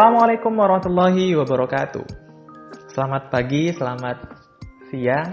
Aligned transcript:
Assalamualaikum 0.00 0.56
warahmatullahi 0.56 1.36
wabarakatuh. 1.36 2.04
Selamat 2.88 3.28
pagi, 3.28 3.68
selamat 3.68 4.32
siang, 4.88 5.28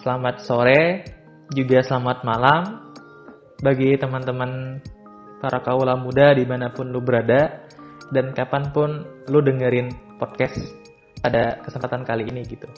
selamat 0.00 0.40
sore, 0.40 1.04
juga 1.52 1.84
selamat 1.84 2.24
malam 2.24 2.88
bagi 3.60 3.92
teman-teman 4.00 4.80
para 5.44 5.60
kaula 5.60 6.00
muda 6.00 6.32
di 6.32 6.40
mana 6.48 6.72
pun 6.72 6.88
lu 6.88 7.04
berada 7.04 7.68
dan 8.08 8.32
kapan 8.32 8.72
pun 8.72 9.04
lu 9.28 9.44
dengerin 9.44 9.92
podcast 10.16 10.56
pada 11.20 11.60
kesempatan 11.60 12.08
kali 12.08 12.32
ini 12.32 12.48
gitu. 12.48 12.72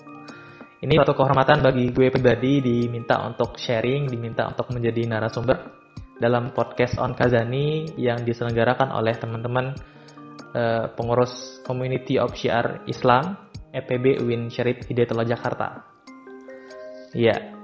Ini 0.83 0.98
suatu 0.98 1.15
kehormatan 1.15 1.62
bagi 1.62 1.95
gue 1.95 2.11
pribadi 2.11 2.59
diminta 2.59 3.23
untuk 3.23 3.55
sharing, 3.55 4.11
diminta 4.11 4.51
untuk 4.51 4.67
menjadi 4.75 5.06
narasumber 5.06 5.78
dalam 6.19 6.51
podcast 6.51 6.98
On 6.98 7.15
Kazani 7.15 7.95
yang 8.03 8.27
diselenggarakan 8.27 8.91
oleh 8.91 9.15
teman-teman 9.15 9.94
uh, 10.55 10.91
pengurus 10.95 11.61
Community 11.67 12.17
of 12.17 12.33
Syiar 12.39 12.87
Islam 12.87 13.37
EPB 13.75 14.23
UIN 14.23 14.49
Syarif 14.49 14.87
Hidayatullah 14.87 15.27
Jakarta. 15.27 15.83
Iya. 17.11 17.55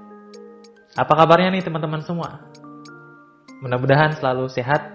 Apa 0.98 1.15
kabarnya 1.15 1.55
nih 1.55 1.62
teman-teman 1.62 2.03
semua? 2.03 2.51
Mudah-mudahan 3.62 4.19
selalu 4.19 4.51
sehat 4.51 4.91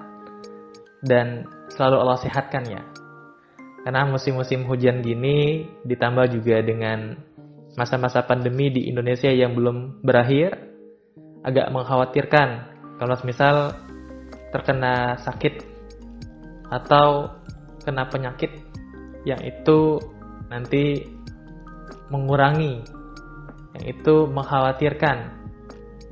dan 1.00 1.48
selalu 1.72 1.96
Allah 2.04 2.20
sehatkan 2.20 2.64
ya. 2.68 2.84
Karena 3.88 4.10
musim-musim 4.10 4.66
hujan 4.68 5.00
gini 5.00 5.70
ditambah 5.86 6.36
juga 6.36 6.60
dengan 6.66 7.16
masa-masa 7.78 8.26
pandemi 8.26 8.72
di 8.72 8.88
Indonesia 8.90 9.30
yang 9.30 9.54
belum 9.54 10.02
berakhir 10.02 10.58
agak 11.46 11.70
mengkhawatirkan 11.70 12.50
kalau 12.98 13.16
misal 13.28 13.76
terkena 14.50 15.20
sakit 15.22 15.62
atau 16.72 17.30
kena 17.86 18.10
penyakit 18.10 18.52
yang 19.24 19.40
itu 19.46 20.02
nanti 20.50 21.06
mengurangi 22.10 22.82
yang 23.76 23.86
itu 23.86 24.16
mengkhawatirkan 24.30 25.18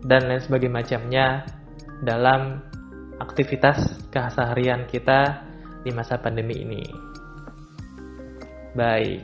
dan 0.04 0.22
lain 0.28 0.42
sebagainya 0.44 0.76
macamnya 0.76 1.28
dalam 2.04 2.60
aktivitas 3.24 4.10
keseharian 4.12 4.84
kita 4.90 5.48
di 5.84 5.92
masa 5.96 6.20
pandemi 6.20 6.60
ini. 6.60 6.84
Baik. 8.76 9.24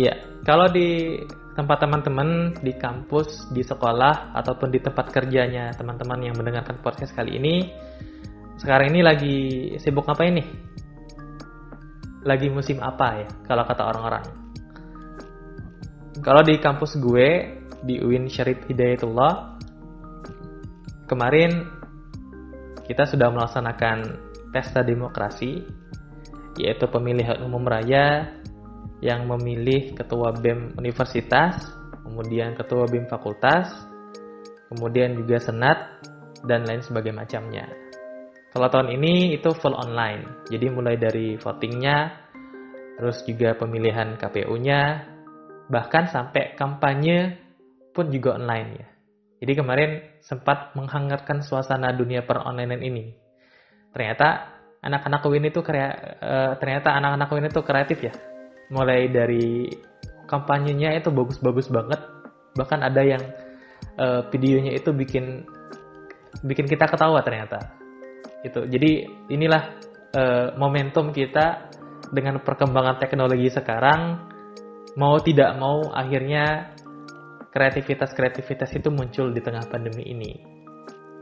Ya, 0.00 0.16
kalau 0.48 0.70
di 0.72 1.20
tempat 1.52 1.84
teman-teman 1.84 2.56
di 2.64 2.72
kampus, 2.72 3.52
di 3.52 3.60
sekolah 3.60 4.32
ataupun 4.32 4.72
di 4.72 4.80
tempat 4.80 5.12
kerjanya 5.12 5.76
teman-teman 5.76 6.24
yang 6.24 6.34
mendengarkan 6.38 6.80
podcast 6.80 7.12
kali 7.12 7.36
ini, 7.36 7.68
sekarang 8.62 8.94
ini 8.94 9.00
lagi 9.02 9.36
sibuk 9.82 10.06
apa 10.06 10.22
ini? 10.22 10.46
Lagi 12.22 12.46
musim 12.46 12.78
apa 12.78 13.26
ya 13.26 13.28
kalau 13.42 13.66
kata 13.66 13.82
orang-orang? 13.82 14.26
Kalau 16.22 16.46
di 16.46 16.54
kampus 16.62 16.94
gue 17.02 17.58
di 17.82 17.98
UIN 17.98 18.30
Syarif 18.30 18.62
Hidayatullah 18.70 19.58
kemarin 21.10 21.66
kita 22.86 23.10
sudah 23.10 23.34
melaksanakan 23.34 24.30
pesta 24.54 24.86
demokrasi 24.86 25.66
yaitu 26.54 26.86
pemilihan 26.86 27.42
umum 27.42 27.66
raya 27.66 28.38
yang 29.02 29.26
memilih 29.26 29.98
ketua 29.98 30.30
BEM 30.38 30.78
universitas, 30.78 31.58
kemudian 32.06 32.54
ketua 32.54 32.86
BEM 32.86 33.10
fakultas, 33.10 33.66
kemudian 34.70 35.18
juga 35.18 35.42
senat, 35.42 36.06
dan 36.46 36.62
lain 36.62 36.86
sebagainya 36.86 37.26
macamnya. 37.26 37.81
Kalau 38.52 38.68
tahun 38.68 38.92
ini 39.00 39.32
itu 39.32 39.48
full 39.56 39.72
online, 39.72 40.44
jadi 40.52 40.68
mulai 40.68 41.00
dari 41.00 41.40
votingnya, 41.40 42.12
terus 43.00 43.24
juga 43.24 43.56
pemilihan 43.56 44.20
KPU-nya, 44.20 45.08
bahkan 45.72 46.04
sampai 46.04 46.52
kampanye 46.52 47.40
pun 47.96 48.12
juga 48.12 48.36
online 48.36 48.68
ya. 48.76 48.88
Jadi 49.42 49.52
kemarin 49.56 49.90
sempat 50.20 50.76
menghangatkan 50.76 51.40
suasana 51.40 51.96
dunia 51.96 52.22
per 52.28 52.44
online 52.44 52.78
ini. 52.84 53.04
Ternyata 53.90 54.52
anak-anak 54.84 55.24
UIN 55.24 55.48
itu 55.48 55.64
krea, 55.64 55.88
uh, 56.20 56.52
ternyata 56.60 56.92
anak-anak 56.92 57.28
UIN 57.32 57.48
itu 57.48 57.60
kreatif 57.64 57.98
ya 58.04 58.14
mulai 58.72 59.12
dari 59.12 59.68
kampanyenya 60.24 60.96
itu 60.96 61.12
bagus-bagus 61.12 61.68
banget 61.68 62.00
bahkan 62.56 62.80
ada 62.80 63.04
yang 63.04 63.20
uh, 64.00 64.24
videonya 64.32 64.72
itu 64.72 64.88
bikin 64.96 65.44
bikin 66.40 66.64
kita 66.64 66.88
ketawa 66.88 67.20
ternyata 67.20 67.81
itu 68.42 68.66
jadi 68.66 69.06
inilah 69.30 69.62
uh, 70.14 70.48
momentum 70.58 71.14
kita 71.14 71.70
dengan 72.12 72.42
perkembangan 72.42 72.98
teknologi 73.00 73.48
sekarang. 73.48 74.30
Mau 74.92 75.16
tidak 75.24 75.56
mau 75.56 75.88
akhirnya 75.88 76.76
kreativitas-kreativitas 77.48 78.76
itu 78.76 78.92
muncul 78.92 79.32
di 79.32 79.40
tengah 79.40 79.64
pandemi 79.64 80.04
ini. 80.04 80.32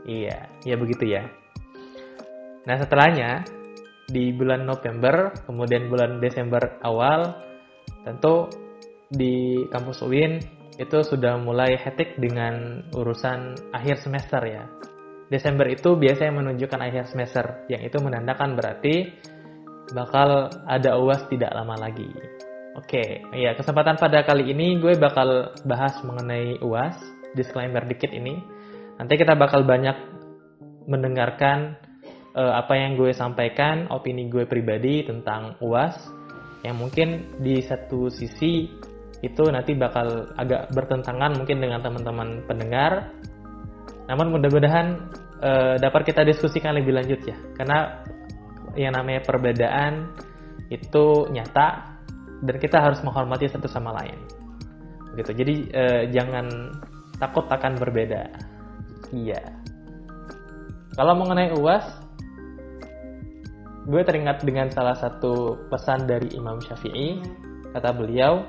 Iya 0.03 0.51
ya 0.67 0.75
begitu 0.75 1.07
ya. 1.07 1.23
Nah 2.67 2.75
setelahnya 2.75 3.47
di 4.11 4.35
bulan 4.35 4.67
November, 4.67 5.31
kemudian 5.47 5.87
bulan 5.87 6.19
Desember 6.19 6.59
awal, 6.83 7.31
tentu 8.03 8.51
di 9.07 9.63
kampus 9.71 10.03
UIN 10.03 10.39
itu 10.75 10.97
sudah 11.03 11.39
mulai 11.39 11.79
hektik 11.79 12.19
dengan 12.19 12.83
urusan 12.91 13.71
akhir 13.71 14.03
semester 14.03 14.41
ya. 14.43 14.63
Desember 15.31 15.63
itu 15.71 15.95
biasanya 15.95 16.43
menunjukkan 16.43 16.79
akhir 16.83 17.07
semester, 17.07 17.63
yang 17.71 17.79
itu 17.79 17.95
menandakan 18.03 18.59
berarti 18.59 19.15
bakal 19.95 20.51
ada 20.67 20.99
UAS 20.99 21.23
tidak 21.31 21.55
lama 21.55 21.79
lagi. 21.79 22.11
Oke, 22.75 23.23
ya 23.35 23.55
kesempatan 23.55 23.95
pada 23.95 24.27
kali 24.27 24.51
ini 24.51 24.79
gue 24.79 24.95
bakal 24.99 25.55
bahas 25.63 25.95
mengenai 26.03 26.59
UAS, 26.59 26.99
disclaimer 27.35 27.83
dikit 27.87 28.11
ini. 28.11 28.39
Nanti 28.99 29.15
kita 29.15 29.35
bakal 29.39 29.63
banyak 29.63 29.95
mendengarkan 30.87 31.79
uh, 32.35 32.59
apa 32.59 32.75
yang 32.75 32.99
gue 32.99 33.11
sampaikan, 33.15 33.87
opini 33.91 34.27
gue 34.27 34.43
pribadi 34.47 35.03
tentang 35.07 35.55
UAS 35.63 35.95
yang 36.61 36.77
mungkin 36.77 37.39
di 37.41 37.59
satu 37.63 38.07
sisi 38.11 38.69
itu 39.21 39.43
nanti 39.53 39.77
bakal 39.77 40.33
agak 40.37 40.73
bertentangan 40.73 41.37
mungkin 41.37 41.61
dengan 41.61 41.79
teman-teman 41.81 42.45
pendengar. 42.45 43.13
Namun 44.11 44.35
mudah-mudahan 44.35 44.87
uh, 45.39 45.75
dapat 45.79 46.11
kita 46.11 46.27
diskusikan 46.27 46.75
lebih 46.75 46.91
lanjut 46.91 47.23
ya, 47.23 47.37
karena 47.55 48.03
yang 48.75 48.91
namanya 48.91 49.23
perbedaan 49.23 50.11
itu 50.67 51.31
nyata 51.31 51.95
dan 52.43 52.55
kita 52.59 52.83
harus 52.83 52.99
menghormati 53.07 53.47
satu 53.47 53.71
sama 53.71 53.95
lain. 53.95 54.19
Begitu. 55.15 55.31
Jadi 55.31 55.55
uh, 55.71 56.03
jangan 56.11 56.75
takut 57.23 57.47
akan 57.47 57.79
berbeda. 57.79 58.27
Iya. 59.15 59.39
Kalau 60.91 61.15
mengenai 61.15 61.55
UAS, 61.55 61.87
gue 63.87 64.01
teringat 64.03 64.43
dengan 64.43 64.67
salah 64.75 64.99
satu 64.99 65.55
pesan 65.71 66.03
dari 66.03 66.35
Imam 66.35 66.59
Syafi'i 66.59 67.23
kata 67.71 67.95
beliau 67.95 68.43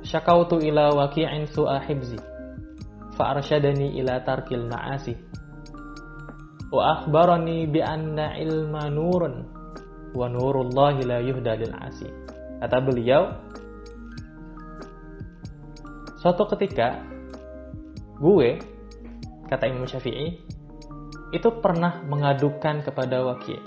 syakautu 0.00 0.56
ila 0.64 0.96
waqi'in 0.96 1.44
su'a 1.44 1.76
hibzi 1.84 2.16
fa 3.16 3.34
arsyadani 3.36 3.96
ila 3.98 4.20
tarkil 4.22 4.68
ma'asi 4.68 5.16
wa 6.70 7.00
akhbarani 7.00 7.66
bi 7.66 7.80
anna 7.80 8.36
ilma 8.36 8.92
nurun 8.92 9.34
wa 10.12 10.26
nurullahi 10.28 11.02
la 11.08 11.18
yuhda 11.24 11.56
lil 11.56 11.72
asi 11.72 12.08
kata 12.60 12.76
beliau 12.84 13.32
suatu 16.20 16.44
ketika 16.56 17.00
gue 18.20 18.60
kata 19.46 19.64
Imam 19.70 19.86
Syafi'i 19.86 20.46
itu 21.34 21.48
pernah 21.58 22.02
mengadukan 22.06 22.86
kepada 22.86 23.22
waki. 23.26 23.58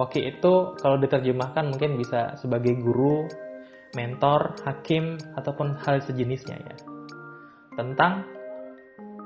Waki 0.00 0.20
itu 0.24 0.52
kalau 0.80 0.96
diterjemahkan 0.96 1.68
mungkin 1.68 2.00
bisa 2.00 2.32
sebagai 2.40 2.72
guru, 2.80 3.28
mentor, 3.92 4.56
hakim, 4.64 5.20
ataupun 5.36 5.76
hal 5.84 6.00
sejenisnya 6.00 6.56
ya. 6.56 6.76
Tentang 7.76 8.24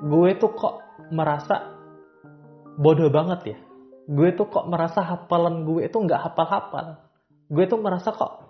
gue 0.04 0.30
tuh 0.36 0.52
kok 0.52 0.74
merasa 1.12 1.72
bodoh 2.76 3.08
banget 3.08 3.56
ya. 3.56 3.58
Gue 4.06 4.36
tuh 4.36 4.46
kok 4.46 4.68
merasa 4.70 5.02
hafalan 5.02 5.66
gue 5.66 5.88
itu 5.88 5.96
nggak 5.96 6.20
hafal-hafal. 6.30 7.00
Gue 7.48 7.64
tuh 7.66 7.80
merasa 7.80 8.12
kok 8.12 8.46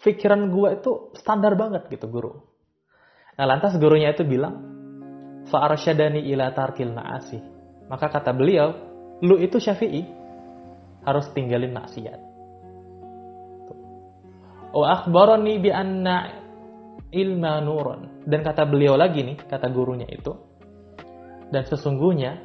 pikiran 0.00 0.48
gue 0.48 0.68
itu 0.80 1.12
standar 1.16 1.54
banget 1.56 1.88
gitu 1.92 2.08
guru. 2.08 2.40
Nah 3.36 3.46
lantas 3.48 3.76
gurunya 3.80 4.12
itu 4.12 4.24
bilang, 4.24 4.68
Fa'arsyadani 5.48 6.28
ila 6.30 6.52
tarkil 6.52 6.92
ma'asih. 6.92 7.40
Maka 7.88 8.12
kata 8.12 8.30
beliau, 8.36 8.70
lu 9.24 9.40
itu 9.40 9.56
syafi'i 9.58 10.04
harus 11.02 11.26
tinggalin 11.32 11.72
maksiat. 11.74 12.20
Oh 14.70 14.86
akhbarani 14.86 15.58
bi 15.58 15.70
anna 15.74 16.30
ilma 17.10 17.58
nurun. 17.58 18.22
Dan 18.28 18.46
kata 18.46 18.68
beliau 18.68 18.94
lagi 18.94 19.26
nih, 19.26 19.40
kata 19.42 19.66
gurunya 19.72 20.06
itu. 20.06 20.49
Dan 21.50 21.62
sesungguhnya 21.66 22.38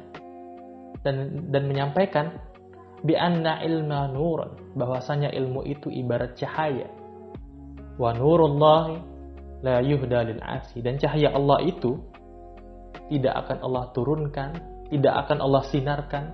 dan 1.06 1.48
dan 1.54 1.62
menyampaikan 1.70 2.34
bi 3.06 3.14
anna 3.14 3.62
ilma 3.62 4.10
nurun 4.10 4.74
bahwasanya 4.74 5.30
ilmu 5.30 5.62
itu 5.62 5.88
ibarat 5.90 6.34
cahaya. 6.34 6.90
Wa 7.96 8.12
nurullahi 8.12 8.98
la 9.62 9.80
yuhda 9.80 10.26
lil 10.26 10.42
asi. 10.42 10.82
Dan 10.82 10.98
cahaya 10.98 11.32
Allah 11.32 11.62
itu 11.62 11.96
tidak 13.06 13.46
akan 13.46 13.58
Allah 13.62 13.84
turunkan 13.94 14.50
tidak 14.90 15.26
akan 15.26 15.38
Allah 15.42 15.62
sinarkan 15.66 16.24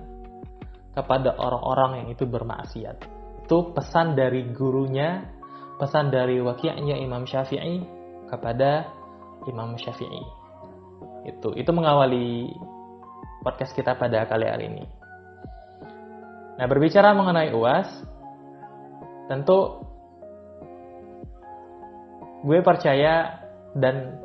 kepada 0.93 1.33
orang-orang 1.37 2.05
yang 2.05 2.07
itu 2.13 2.25
bermaksiat. 2.29 2.97
Itu 3.45 3.73
pesan 3.73 4.13
dari 4.13 4.45
gurunya 4.53 5.25
pesan 5.81 6.13
dari 6.13 6.37
wakilnya 6.37 6.95
Imam 7.01 7.25
Syafi'i 7.25 7.81
kepada 8.29 8.87
Imam 9.49 9.73
Syafi'i 9.73 10.42
itu 11.23 11.55
itu 11.55 11.71
mengawali 11.71 12.51
podcast 13.43 13.75
kita 13.75 13.95
pada 13.95 14.27
kali 14.27 14.47
hari 14.47 14.65
ini 14.71 14.85
Nah, 16.53 16.65
berbicara 16.69 17.17
mengenai 17.17 17.49
UAS, 17.49 17.89
tentu 19.25 19.81
gue 22.45 22.59
percaya 22.61 23.41
dan 23.73 24.21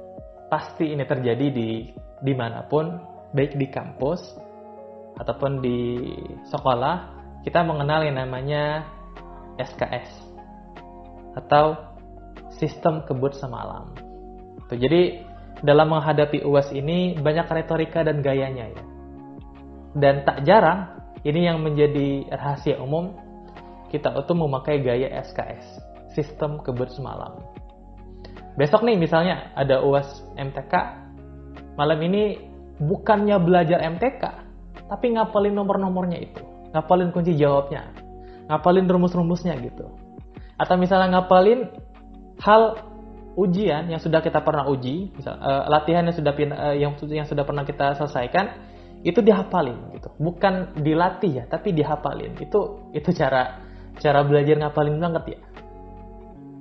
pasti 0.52 0.92
ini 0.92 1.04
terjadi 1.08 1.46
di 1.48 1.88
di 2.20 2.32
mana 2.36 2.66
pun, 2.66 3.00
baik 3.32 3.56
di 3.56 3.66
kampus 3.72 4.20
ataupun 5.16 5.64
di 5.64 6.04
sekolah, 6.50 6.96
kita 7.46 7.64
mengenal 7.64 8.04
yang 8.04 8.20
namanya 8.20 8.84
SKS 9.56 10.10
atau 11.38 11.78
sistem 12.60 13.06
kebut 13.08 13.38
semalam. 13.38 13.94
Tuh, 14.68 14.76
jadi 14.76 15.24
dalam 15.62 15.90
menghadapi 15.90 16.46
UAS 16.46 16.70
ini 16.70 17.18
banyak 17.18 17.46
retorika 17.50 18.06
dan 18.06 18.22
gayanya 18.22 18.70
ya. 18.70 18.84
Dan 19.98 20.22
tak 20.22 20.46
jarang 20.46 20.94
ini 21.26 21.50
yang 21.50 21.58
menjadi 21.64 22.30
rahasia 22.30 22.78
umum 22.78 23.14
kita 23.88 24.12
itu 24.14 24.32
memakai 24.36 24.84
gaya 24.84 25.08
SKS, 25.24 25.80
sistem 26.12 26.60
kebut 26.60 26.92
semalam. 26.92 27.40
Besok 28.54 28.84
nih 28.84 28.98
misalnya 28.98 29.54
ada 29.56 29.80
UAS 29.80 30.22
MTK, 30.36 30.74
malam 31.78 31.98
ini 32.04 32.36
bukannya 32.78 33.38
belajar 33.40 33.80
MTK, 33.86 34.22
tapi 34.86 35.14
ngapalin 35.14 35.54
nomor-nomornya 35.56 36.18
itu, 36.20 36.42
ngapalin 36.74 37.10
kunci 37.14 37.38
jawabnya, 37.38 37.90
ngapalin 38.50 38.86
rumus-rumusnya 38.86 39.56
gitu. 39.62 39.88
Atau 40.58 40.74
misalnya 40.74 41.22
ngapalin 41.22 41.70
hal 42.42 42.87
ujian 43.38 43.86
yang 43.86 44.02
sudah 44.02 44.18
kita 44.18 44.42
pernah 44.42 44.66
uji, 44.66 45.14
misal, 45.14 45.38
uh, 45.38 45.70
latihan 45.70 46.02
yang 46.02 46.16
sudah 46.18 46.34
uh, 46.34 46.74
yang 46.74 46.92
yang 47.06 47.26
sudah 47.30 47.46
pernah 47.46 47.62
kita 47.62 47.94
selesaikan, 47.94 48.50
itu 49.06 49.22
dihafalin 49.22 49.94
gitu. 49.94 50.10
Bukan 50.18 50.82
dilatih 50.82 51.42
ya 51.42 51.44
tapi 51.46 51.70
dihafalin. 51.70 52.34
Itu 52.42 52.90
itu 52.90 53.14
cara 53.14 53.62
cara 54.02 54.26
belajar 54.26 54.58
ngapalin 54.58 54.98
banget 54.98 55.38
ya? 55.38 55.40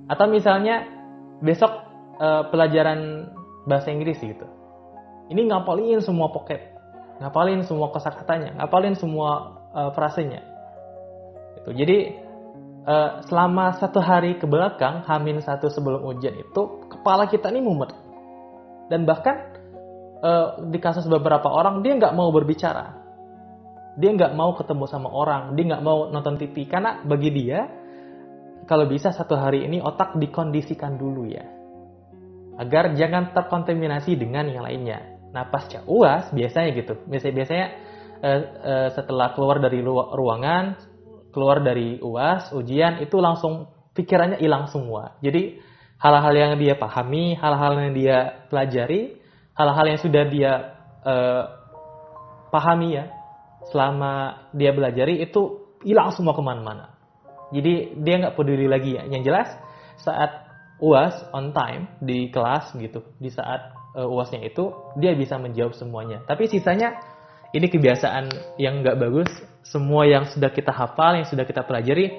Atau 0.05 0.29
misalnya 0.29 0.85
besok 1.41 1.73
uh, 2.21 2.45
pelajaran 2.53 3.33
bahasa 3.65 3.89
Inggris 3.89 4.21
gitu. 4.21 4.45
Ini 5.33 5.49
ngapalin 5.49 5.99
semua 6.05 6.29
pocket 6.29 6.77
ngapalin 7.17 7.65
semua 7.65 7.89
kosakatanya 7.89 8.61
ngapalin 8.61 8.93
semua 8.93 9.57
uh, 9.73 9.91
frasenya. 9.93 10.41
Itu 11.61 11.73
jadi 11.73 12.26
uh, 12.87 13.09
selama 13.27 13.75
satu 13.77 13.99
hari 13.99 14.39
ke 14.39 14.47
belakang 14.47 15.03
hamin 15.03 15.43
satu 15.43 15.67
sebelum 15.67 16.07
ujian 16.07 16.39
itu 16.39 16.87
kepala 16.87 17.27
kita 17.27 17.51
ini 17.51 17.59
mumet. 17.59 17.91
Dan 18.87 19.03
bahkan 19.03 19.35
uh, 20.23 20.63
di 20.71 20.79
kasus 20.79 21.03
beberapa 21.05 21.51
orang 21.51 21.83
dia 21.83 21.99
nggak 21.99 22.15
mau 22.15 22.31
berbicara. 22.31 23.03
Dia 23.99 24.13
nggak 24.15 24.33
mau 24.33 24.55
ketemu 24.55 24.85
sama 24.87 25.11
orang. 25.11 25.53
Dia 25.59 25.75
nggak 25.75 25.83
mau 25.83 26.07
nonton 26.07 26.39
TV 26.39 26.65
karena 26.65 27.03
bagi 27.03 27.29
dia 27.35 27.67
kalau 28.63 28.87
bisa 28.87 29.11
satu 29.11 29.35
hari 29.35 29.67
ini 29.67 29.83
otak 29.83 30.15
dikondisikan 30.15 30.95
dulu 30.95 31.27
ya. 31.27 31.43
Agar 32.57 32.97
jangan 32.97 33.35
terkontaminasi 33.35 34.17
dengan 34.17 34.49
yang 34.49 34.65
lainnya. 34.65 35.19
Nah 35.29 35.45
pasca 35.51 35.83
uas 35.85 36.31
biasanya 36.31 36.69
gitu. 36.73 36.93
Biasanya 37.05 37.33
biasanya 37.35 37.67
uh, 38.23 38.41
uh, 38.63 38.87
setelah 38.95 39.35
keluar 39.35 39.59
dari 39.59 39.83
ruangan 39.83 40.96
keluar 41.33 41.63
dari 41.63 41.99
uas 42.01 42.51
ujian 42.53 42.99
itu 43.03 43.17
langsung 43.19 43.69
pikirannya 43.93 44.39
hilang 44.39 44.69
semua 44.69 45.17
jadi 45.23 45.59
hal-hal 45.97 46.33
yang 46.33 46.53
dia 46.61 46.77
pahami 46.77 47.33
hal-hal 47.37 47.73
yang 47.77 47.91
dia 47.93 48.17
pelajari 48.47 49.17
hal-hal 49.57 49.85
yang 49.89 49.99
sudah 49.99 50.23
dia 50.29 50.51
uh, 51.01 51.43
pahami 52.53 52.97
ya 53.01 53.05
selama 53.71 54.47
dia 54.55 54.71
belajari 54.71 55.19
itu 55.19 55.67
hilang 55.83 56.13
semua 56.15 56.33
ke 56.33 56.41
mana-mana. 56.41 56.95
Jadi 57.51 57.99
dia 58.03 58.15
nggak 58.19 58.35
peduli 58.35 58.67
lagi 58.67 58.95
ya. 58.95 59.03
Yang 59.07 59.23
jelas 59.31 59.49
saat 59.99 60.31
uas 60.77 61.15
on 61.33 61.51
time 61.51 61.89
di 62.03 62.29
kelas 62.29 62.75
gitu, 62.75 63.03
di 63.17 63.31
saat 63.31 63.71
uh, 63.95 64.07
uasnya 64.07 64.43
itu 64.43 64.71
dia 64.99 65.15
bisa 65.15 65.39
menjawab 65.39 65.75
semuanya. 65.75 66.23
Tapi 66.27 66.47
sisanya 66.47 66.95
ini 67.55 67.67
kebiasaan 67.71 68.57
yang 68.59 68.83
nggak 68.83 68.99
bagus. 68.99 69.31
Semua 69.67 70.07
yang 70.07 70.27
sudah 70.31 70.49
kita 70.51 70.71
hafal, 70.71 71.19
yang 71.19 71.27
sudah 71.27 71.43
kita 71.43 71.67
pelajari 71.67 72.15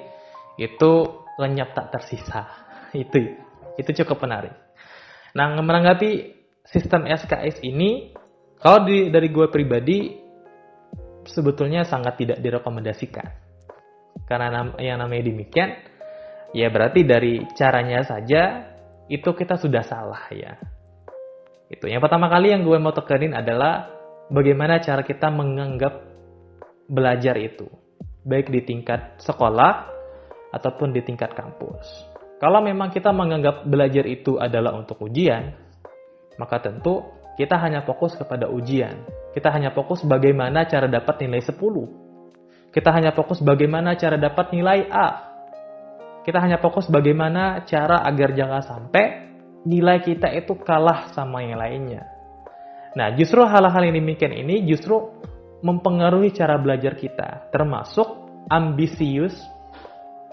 itu 0.59 0.91
lenyap 1.39 1.73
tak 1.73 1.89
tersisa. 1.95 2.45
itu 2.93 3.37
itu 3.79 3.89
cukup 4.03 4.27
menarik. 4.27 4.53
Nah 5.33 5.55
menanggapi 5.57 6.35
sistem 6.67 7.07
SKS 7.09 7.63
ini 7.65 8.13
kalau 8.59 8.83
di, 8.83 9.07
dari 9.07 9.31
gue 9.31 9.47
pribadi 9.47 10.19
sebetulnya 11.23 11.87
sangat 11.87 12.19
tidak 12.19 12.37
direkomendasikan. 12.43 13.27
Karena 14.27 14.75
yang 14.77 14.99
namanya 15.01 15.31
demikian, 15.31 15.69
ya 16.53 16.67
berarti 16.69 17.01
dari 17.07 17.41
caranya 17.55 18.03
saja 18.03 18.67
itu 19.09 19.29
kita 19.33 19.57
sudah 19.57 19.81
salah 19.81 20.27
ya. 20.29 20.59
Itu 21.69 21.85
yang 21.85 22.01
pertama 22.01 22.29
kali 22.29 22.53
yang 22.53 22.65
gue 22.65 22.77
mau 22.81 22.93
tekanin 22.93 23.33
adalah 23.33 23.89
bagaimana 24.33 24.81
cara 24.81 25.05
kita 25.05 25.29
menganggap 25.29 26.08
belajar 26.89 27.37
itu, 27.37 27.69
baik 28.25 28.49
di 28.49 28.65
tingkat 28.65 29.21
sekolah 29.21 29.87
ataupun 30.49 30.91
di 30.91 31.05
tingkat 31.05 31.37
kampus. 31.37 32.09
Kalau 32.41 32.59
memang 32.65 32.89
kita 32.89 33.13
menganggap 33.13 33.67
belajar 33.69 34.09
itu 34.09 34.41
adalah 34.41 34.73
untuk 34.73 34.97
ujian, 35.05 35.53
maka 36.41 36.57
tentu 36.63 37.05
kita 37.37 37.55
hanya 37.55 37.85
fokus 37.87 38.17
kepada 38.17 38.49
ujian. 38.49 39.05
Kita 39.31 39.53
hanya 39.53 39.71
fokus 39.71 40.03
bagaimana 40.03 40.65
cara 40.65 40.89
dapat 40.89 41.23
nilai 41.23 41.39
10. 41.39 41.55
Kita 42.73 42.89
hanya 42.91 43.15
fokus 43.15 43.39
bagaimana 43.39 43.95
cara 43.95 44.19
dapat 44.19 44.51
nilai 44.51 44.89
A. 44.91 45.07
Kita 46.25 46.41
hanya 46.43 46.59
fokus 46.59 46.91
bagaimana 46.91 47.63
cara 47.63 48.03
agar 48.03 48.35
jangan 48.35 48.59
sampai 48.59 49.05
nilai 49.63 50.03
kita 50.03 50.31
itu 50.35 50.55
kalah 50.63 51.11
sama 51.15 51.43
yang 51.43 51.59
lainnya. 51.59 52.07
Nah, 52.95 53.13
justru 53.13 53.43
hal-hal 53.45 53.83
yang 53.85 53.95
demikian 53.95 54.33
ini 54.33 54.65
justru 54.65 55.13
mempengaruhi 55.59 56.31
cara 56.31 56.55
belajar 56.59 56.95
kita, 56.95 57.51
termasuk 57.51 58.07
ambisius 58.47 59.35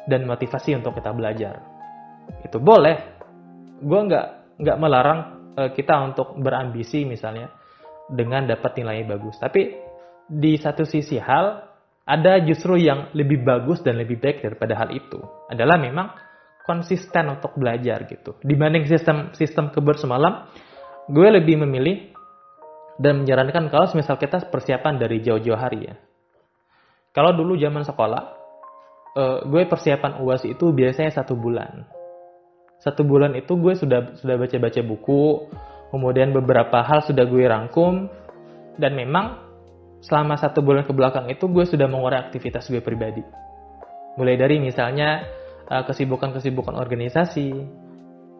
dan 0.06 0.24
motivasi 0.24 0.78
untuk 0.78 0.94
kita 0.96 1.10
belajar. 1.10 1.54
Itu 2.46 2.62
boleh. 2.62 3.18
Gue 3.82 4.00
nggak 4.06 4.58
nggak 4.62 4.78
melarang 4.80 5.20
uh, 5.58 5.70
kita 5.74 5.94
untuk 6.06 6.38
berambisi 6.40 7.04
misalnya 7.04 7.50
dengan 8.08 8.46
dapat 8.46 8.78
nilai 8.78 9.04
bagus. 9.04 9.36
Tapi 9.36 9.74
di 10.26 10.58
satu 10.58 10.86
sisi 10.86 11.18
hal 11.18 11.62
ada 12.06 12.38
justru 12.42 12.78
yang 12.78 13.10
lebih 13.18 13.42
bagus 13.42 13.82
dan 13.82 13.98
lebih 13.98 14.22
baik 14.22 14.42
daripada 14.42 14.78
hal 14.78 14.94
itu 14.94 15.18
adalah 15.50 15.74
memang 15.74 16.14
konsisten 16.62 17.30
untuk 17.30 17.54
belajar 17.58 18.06
gitu. 18.06 18.38
Dibanding 18.42 18.86
sistem 18.86 19.34
sistem 19.34 19.70
kebut 19.74 19.98
semalam, 19.98 20.46
gue 21.10 21.28
lebih 21.30 21.62
memilih 21.66 22.15
dan 22.96 23.24
menyarankan 23.24 23.68
kalau 23.68 23.86
misal 23.96 24.16
kita 24.16 24.48
persiapan 24.48 24.96
dari 24.96 25.20
jauh-jauh 25.20 25.58
hari 25.58 25.92
ya. 25.92 25.94
Kalau 27.12 27.32
dulu 27.32 27.56
zaman 27.56 27.84
sekolah, 27.84 28.22
uh, 29.16 29.38
gue 29.44 29.62
persiapan 29.68 30.20
UAS 30.20 30.44
itu 30.44 30.72
biasanya 30.72 31.12
satu 31.12 31.32
bulan 31.36 31.96
satu 32.80 33.02
bulan 33.02 33.32
itu 33.36 33.56
gue 33.56 33.74
sudah 33.76 34.14
sudah 34.20 34.36
baca-baca 34.36 34.80
buku, 34.84 35.48
kemudian 35.92 36.30
beberapa 36.36 36.84
hal 36.84 37.00
sudah 37.02 37.24
gue 37.24 37.44
rangkum, 37.48 38.08
dan 38.76 38.92
memang 38.92 39.40
selama 40.04 40.36
satu 40.36 40.60
bulan 40.60 40.84
ke 40.84 40.92
belakang 40.92 41.26
itu 41.32 41.48
gue 41.48 41.64
sudah 41.64 41.88
mengurai 41.88 42.28
aktivitas 42.28 42.68
gue 42.68 42.84
pribadi. 42.84 43.24
Mulai 44.20 44.36
dari 44.36 44.60
misalnya 44.60 45.24
eh, 45.66 45.82
kesibukan-kesibukan 45.88 46.76
organisasi, 46.76 47.48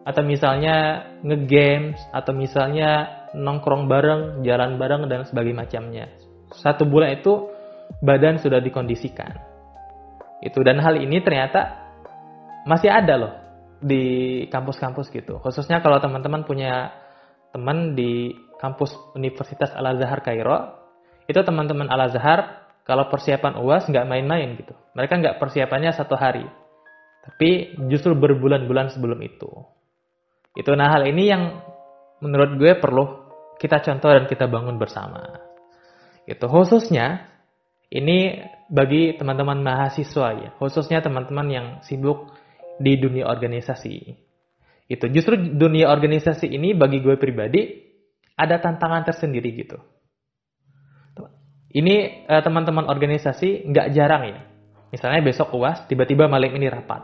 atau 0.05 0.21
misalnya 0.23 1.09
ngegames, 1.25 1.99
atau 2.13 2.31
misalnya 2.31 3.25
nongkrong 3.37 3.85
bareng, 3.85 4.41
jalan 4.41 4.81
bareng, 4.81 5.05
dan 5.05 5.23
sebagainya 5.23 5.57
macamnya. 5.63 6.05
Satu 6.51 6.89
bulan 6.89 7.21
itu 7.21 7.53
badan 8.01 8.41
sudah 8.41 8.57
dikondisikan. 8.57 9.37
Itu 10.41 10.61
dan 10.61 10.81
hal 10.81 10.97
ini 11.01 11.21
ternyata 11.21 11.87
masih 12.65 12.89
ada 12.89 13.13
loh 13.17 13.33
di 13.81 14.45
kampus-kampus 14.49 15.13
gitu. 15.13 15.37
Khususnya 15.41 15.81
kalau 15.81 16.01
teman-teman 16.01 16.45
punya 16.45 16.93
teman 17.53 17.93
di 17.93 18.33
kampus 18.57 18.93
Universitas 19.13 19.73
Al 19.73 19.97
Azhar 19.97 20.21
Kairo, 20.25 20.73
itu 21.29 21.39
teman-teman 21.41 21.89
Al 21.89 22.09
Azhar 22.09 22.69
kalau 22.87 23.11
persiapan 23.11 23.59
UAS 23.59 23.89
nggak 23.89 24.07
main-main 24.07 24.55
gitu. 24.57 24.73
Mereka 24.97 25.19
nggak 25.19 25.37
persiapannya 25.37 25.91
satu 25.93 26.15
hari, 26.15 26.45
tapi 27.27 27.75
justru 27.91 28.15
berbulan-bulan 28.15 28.95
sebelum 28.95 29.19
itu. 29.19 29.49
Itu 30.57 30.73
nah 30.73 30.89
hal 30.89 31.05
ini 31.05 31.23
yang 31.29 31.43
menurut 32.23 32.57
gue 32.57 32.73
perlu 32.81 33.26
kita 33.57 33.81
contoh 33.81 34.09
dan 34.09 34.25
kita 34.29 34.45
bangun 34.45 34.77
bersama. 34.77 35.41
Itu 36.25 36.45
khususnya 36.49 37.27
ini 37.89 38.41
bagi 38.67 39.15
teman-teman 39.15 39.63
mahasiswa 39.63 40.27
ya, 40.37 40.49
khususnya 40.57 41.01
teman-teman 41.01 41.47
yang 41.49 41.67
sibuk 41.83 42.31
di 42.77 42.97
dunia 42.99 43.27
organisasi. 43.27 44.15
Itu 44.87 45.05
justru 45.11 45.35
dunia 45.35 45.91
organisasi 45.91 46.47
ini 46.47 46.71
bagi 46.77 47.03
gue 47.03 47.19
pribadi 47.19 47.85
ada 48.37 48.61
tantangan 48.61 49.03
tersendiri 49.03 49.49
gitu 49.55 49.77
ini 51.77 52.25
uh, 52.25 52.41
teman-teman 52.41 52.87
organisasi 52.87 53.69
nggak 53.69 53.87
jarang 53.91 54.23
ya. 54.25 54.39
Misalnya 54.89 55.19
besok 55.19 55.51
uas, 55.53 55.83
tiba-tiba 55.85 56.31
malam 56.31 56.49
ini 56.55 56.71
rapat. 56.71 57.03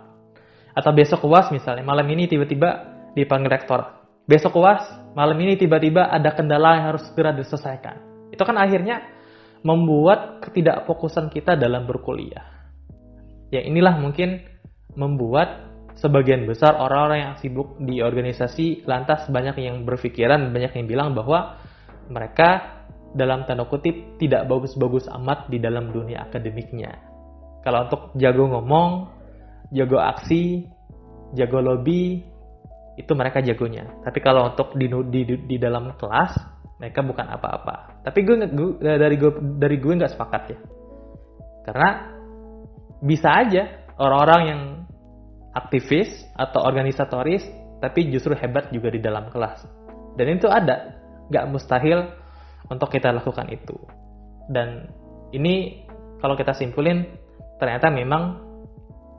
Atau 0.73 0.95
besok 0.95 1.27
uas 1.27 1.51
misalnya, 1.51 1.83
malam 1.83 2.07
ini 2.07 2.31
tiba-tiba 2.31 2.87
dipanggil 3.13 3.51
rektor. 3.51 3.91
Besok 4.23 4.55
uas, 4.57 4.81
malam 5.13 5.37
ini 5.41 5.57
tiba-tiba 5.57 6.09
ada 6.09 6.33
kendala 6.33 6.77
yang 6.77 6.85
harus 6.93 7.05
segera 7.09 7.33
diselesaikan. 7.33 8.29
Itu 8.33 8.43
kan 8.45 8.57
akhirnya 8.57 9.05
membuat 9.63 10.43
ketidakfokusan 10.43 11.31
kita 11.31 11.55
dalam 11.55 11.87
berkuliah. 11.87 12.43
Ya 13.53 13.61
inilah 13.63 13.95
mungkin 14.01 14.43
membuat 14.97 15.73
sebagian 15.97 16.49
besar 16.49 16.75
orang-orang 16.75 17.19
yang 17.21 17.33
sibuk 17.37 17.77
di 17.79 18.01
organisasi 18.01 18.83
lantas 18.89 19.29
banyak 19.29 19.61
yang 19.61 19.85
berpikiran, 19.85 20.51
banyak 20.51 20.73
yang 20.73 20.85
bilang 20.89 21.09
bahwa 21.13 21.61
mereka 22.09 22.81
dalam 23.13 23.45
tanda 23.45 23.69
kutip 23.69 24.17
tidak 24.17 24.49
bagus-bagus 24.49 25.05
amat 25.21 25.47
di 25.47 25.61
dalam 25.61 25.93
dunia 25.93 26.25
akademiknya. 26.27 26.97
Kalau 27.61 27.87
untuk 27.87 28.01
jago 28.19 28.49
ngomong, 28.49 29.07
jago 29.71 30.01
aksi, 30.01 30.67
jago 31.37 31.61
lobby, 31.61 32.25
itu 32.99 33.11
mereka 33.17 33.41
jagonya. 33.41 33.89
Tapi 34.05 34.19
kalau 34.21 34.53
untuk 34.53 34.77
di, 34.77 34.85
di, 34.87 35.21
di 35.49 35.57
dalam 35.57 35.93
kelas, 35.97 36.37
mereka 36.77 36.99
bukan 37.01 37.27
apa-apa. 37.29 38.03
Tapi 38.05 38.19
gue, 38.21 38.35
gue 38.51 38.71
dari 38.81 39.15
gue 39.17 39.31
dari 39.57 39.77
gue 39.79 39.93
nggak 39.97 40.13
sepakat 40.13 40.43
ya, 40.51 40.59
karena 41.63 41.89
bisa 43.03 43.29
aja 43.31 43.63
orang-orang 43.97 44.41
yang 44.47 44.61
aktivis 45.53 46.09
atau 46.33 46.65
organisatoris, 46.65 47.45
tapi 47.79 48.09
justru 48.09 48.33
hebat 48.35 48.73
juga 48.73 48.89
di 48.89 48.99
dalam 48.99 49.29
kelas. 49.29 49.63
Dan 50.19 50.37
itu 50.37 50.49
ada, 50.49 50.97
nggak 51.29 51.45
mustahil 51.49 52.09
untuk 52.69 52.89
kita 52.89 53.13
lakukan 53.15 53.49
itu. 53.49 53.77
Dan 54.49 54.91
ini 55.33 55.85
kalau 56.19 56.35
kita 56.35 56.53
simpulin 56.53 57.05
ternyata 57.57 57.87
memang 57.89 58.43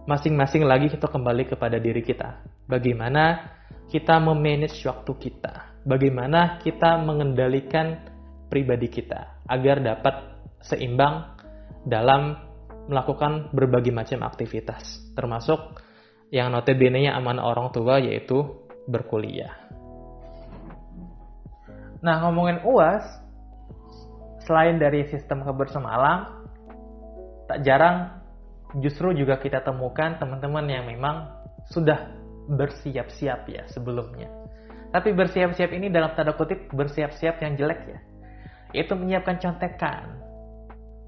masing-masing 0.04 0.69
lagi 0.69 0.93
kita 0.93 1.09
kembali 1.09 1.49
kepada 1.49 1.81
diri 1.81 2.04
kita. 2.04 2.45
Bagaimana 2.69 3.52
kita 3.95 4.19
memanage 4.19 4.83
waktu 4.91 5.13
kita. 5.23 5.79
Bagaimana 5.87 6.59
kita 6.59 6.99
mengendalikan 6.99 8.03
pribadi 8.51 8.91
kita 8.91 9.47
agar 9.47 9.79
dapat 9.79 10.35
seimbang 10.67 11.39
dalam 11.87 12.35
melakukan 12.91 13.55
berbagai 13.55 13.95
macam 13.95 14.27
aktivitas 14.27 15.15
termasuk 15.15 15.79
yang 16.35 16.51
notabene-nya 16.51 17.15
aman 17.15 17.39
orang 17.39 17.71
tua 17.71 18.03
yaitu 18.03 18.67
berkuliah. 18.91 19.55
Nah, 22.03 22.21
ngomongin 22.27 22.67
UAS, 22.67 23.07
selain 24.43 24.77
dari 24.77 25.07
sistem 25.07 25.47
kebersamaan 25.47 26.43
tak 27.47 27.63
jarang 27.63 28.19
justru 28.83 29.15
juga 29.15 29.39
kita 29.39 29.63
temukan 29.63 30.19
teman-teman 30.19 30.67
yang 30.67 30.85
memang 30.85 31.31
sudah 31.71 32.11
bersiap-siap 32.49 33.49
ya 33.49 33.63
sebelumnya. 33.71 34.29
Tapi 34.95 35.11
bersiap-siap 35.11 35.75
ini 35.75 35.91
dalam 35.91 36.15
tanda 36.15 36.37
kutip 36.39 36.71
bersiap-siap 36.71 37.43
yang 37.43 37.59
jelek 37.59 37.81
ya. 37.89 37.99
Itu 38.75 38.95
menyiapkan 38.95 39.43
contekan. 39.43 40.23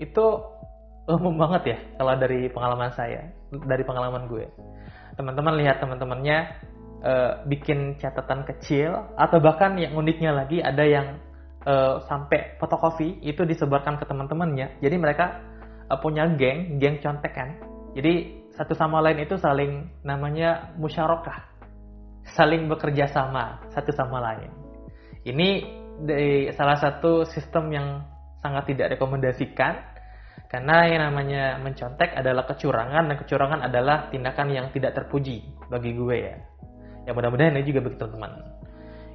Itu 0.03 0.43
umum 1.07 1.39
banget 1.39 1.63
ya 1.71 1.79
kalau 2.03 2.19
dari 2.19 2.51
pengalaman 2.51 2.91
saya, 2.95 3.31
dari 3.51 3.87
pengalaman 3.87 4.27
gue. 4.27 4.47
Teman-teman 5.15 5.55
lihat 5.63 5.79
teman-temannya 5.79 6.39
uh, 7.07 7.33
bikin 7.47 7.95
catatan 8.03 8.43
kecil 8.43 9.07
atau 9.15 9.39
bahkan 9.39 9.79
yang 9.79 9.95
uniknya 9.95 10.35
lagi 10.35 10.59
ada 10.61 10.83
yang 10.83 11.23
uh, 11.63 12.03
sampai 12.11 12.59
fotokopi 12.59 13.23
itu 13.23 13.47
disebarkan 13.47 14.03
ke 14.03 14.05
teman-temannya. 14.05 14.83
Jadi 14.83 14.97
mereka 14.99 15.41
uh, 15.89 15.99
punya 16.03 16.27
geng, 16.35 16.83
geng 16.83 16.99
contekan. 16.99 17.55
Jadi 17.95 18.45
satu 18.57 18.73
sama 18.73 19.05
lain 19.05 19.21
itu 19.29 19.37
saling 19.37 19.85
namanya 20.01 20.73
musyarakah, 20.81 21.45
saling 22.33 22.65
bekerja 22.73 23.05
sama 23.13 23.61
satu 23.69 23.93
sama 23.93 24.19
lain. 24.25 24.49
Ini 25.29 25.49
dari 26.01 26.49
salah 26.57 26.81
satu 26.81 27.29
sistem 27.29 27.69
yang 27.69 27.89
sangat 28.41 28.73
tidak 28.73 28.97
rekomendasikan 28.97 29.77
karena 30.49 30.77
yang 30.89 31.03
namanya 31.13 31.61
mencontek 31.61 32.17
adalah 32.17 32.49
kecurangan 32.49 33.13
dan 33.13 33.17
kecurangan 33.21 33.61
adalah 33.67 34.09
tindakan 34.09 34.49
yang 34.49 34.67
tidak 34.73 34.97
terpuji 34.97 35.45
bagi 35.69 35.93
gue 35.93 36.17
ya. 36.17 36.37
Ya 37.05 37.13
mudah-mudahan 37.13 37.55
ini 37.61 37.67
juga 37.69 37.85
bagi 37.85 38.01
teman-teman. 38.01 38.33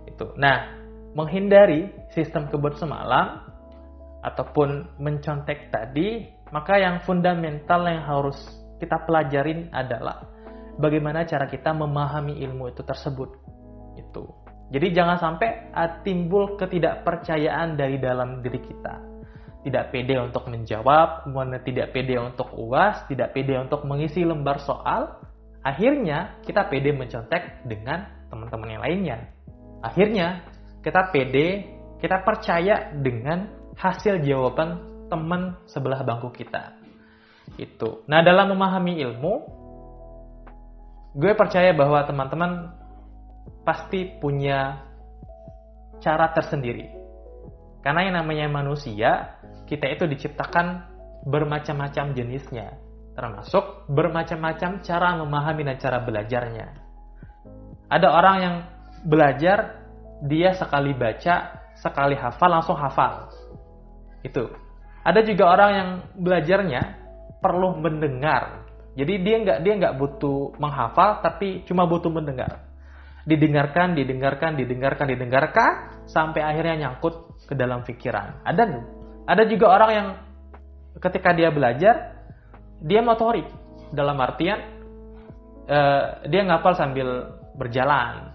Itu. 0.05 0.38
Nah, 0.38 0.69
menghindari 1.17 1.89
sistem 2.13 2.45
kebut 2.48 2.77
semalam 2.77 3.41
ataupun 4.21 5.01
mencontek 5.01 5.74
tadi, 5.74 6.29
maka 6.53 6.77
yang 6.77 7.01
fundamental 7.01 7.89
yang 7.89 8.05
harus 8.05 8.61
kita 8.81 9.05
pelajarin 9.05 9.69
adalah 9.69 10.25
bagaimana 10.81 11.21
cara 11.29 11.45
kita 11.45 11.69
memahami 11.69 12.41
ilmu 12.41 12.73
itu 12.73 12.81
tersebut. 12.81 13.29
Itu. 13.93 14.25
Jadi 14.73 14.88
jangan 14.95 15.21
sampai 15.21 15.69
timbul 16.01 16.57
ketidakpercayaan 16.57 17.77
dari 17.77 18.01
dalam 18.01 18.41
diri 18.41 18.57
kita. 18.57 18.97
Tidak 19.61 19.93
pede 19.93 20.17
untuk 20.17 20.50
menjawab, 20.50 21.29
tidak 21.61 21.93
pede 21.93 22.17
untuk 22.17 22.50
uas, 22.57 23.05
tidak 23.05 23.38
pede 23.38 23.61
untuk 23.61 23.85
mengisi 23.85 24.25
lembar 24.25 24.57
soal. 24.57 25.21
Akhirnya 25.61 26.41
kita 26.41 26.65
pede 26.65 26.97
mencontek 26.97 27.69
dengan 27.69 28.25
teman-teman 28.33 28.73
yang 28.73 28.81
lainnya. 28.81 29.17
Akhirnya 29.85 30.41
kita 30.81 31.13
pede, 31.13 31.69
kita 32.01 32.25
percaya 32.25 32.89
dengan 32.89 33.45
hasil 33.77 34.25
jawaban 34.25 34.81
teman 35.13 35.61
sebelah 35.69 36.01
bangku 36.01 36.33
kita. 36.33 36.80
Itu. 37.60 38.05
Nah, 38.07 38.24
dalam 38.24 38.55
memahami 38.55 39.01
ilmu, 39.03 39.33
gue 41.15 41.33
percaya 41.36 41.75
bahwa 41.75 42.01
teman-teman 42.07 42.71
pasti 43.67 44.07
punya 44.17 44.81
cara 46.01 46.31
tersendiri. 46.33 46.89
Karena 47.81 48.05
yang 48.05 48.15
namanya 48.21 48.45
manusia, 48.50 49.38
kita 49.65 49.89
itu 49.89 50.05
diciptakan 50.05 50.86
bermacam-macam 51.25 52.13
jenisnya, 52.17 52.77
termasuk 53.13 53.89
bermacam-macam 53.89 54.81
cara 54.81 55.17
memahami 55.17 55.62
dan 55.65 55.77
cara 55.77 55.98
belajarnya. 56.01 56.67
Ada 57.91 58.07
orang 58.07 58.38
yang 58.41 58.55
belajar 59.05 59.81
dia 60.25 60.53
sekali 60.53 60.93
baca, 60.93 61.57
sekali 61.77 62.13
hafal 62.13 62.50
langsung 62.50 62.77
hafal. 62.77 63.29
Itu. 64.21 64.50
Ada 65.01 65.25
juga 65.25 65.50
orang 65.50 65.71
yang 65.74 65.89
belajarnya 66.21 67.00
perlu 67.41 67.75
mendengar. 67.81 68.69
Jadi 68.93 69.13
dia 69.25 69.36
nggak 69.41 69.60
dia 69.65 69.74
nggak 69.81 69.95
butuh 69.98 70.53
menghafal, 70.62 71.19
tapi 71.25 71.65
cuma 71.65 71.89
butuh 71.89 72.13
mendengar. 72.13 72.69
Didengarkan, 73.25 73.98
didengarkan, 73.98 74.57
didengarkan, 74.57 75.05
didengarkan, 75.10 75.71
sampai 76.10 76.41
akhirnya 76.41 76.88
nyangkut 76.88 77.41
ke 77.50 77.53
dalam 77.57 77.81
pikiran. 77.81 78.45
Ada 78.45 78.63
ada 79.25 79.43
juga 79.50 79.74
orang 79.74 79.91
yang 79.91 80.07
ketika 81.01 81.33
dia 81.33 81.50
belajar, 81.50 82.15
dia 82.81 83.01
motorik. 83.01 83.48
Dalam 83.91 84.15
artian, 84.24 84.60
uh, 85.67 86.24
dia 86.31 86.41
ngapal 86.48 86.79
sambil 86.79 87.36
berjalan, 87.60 88.31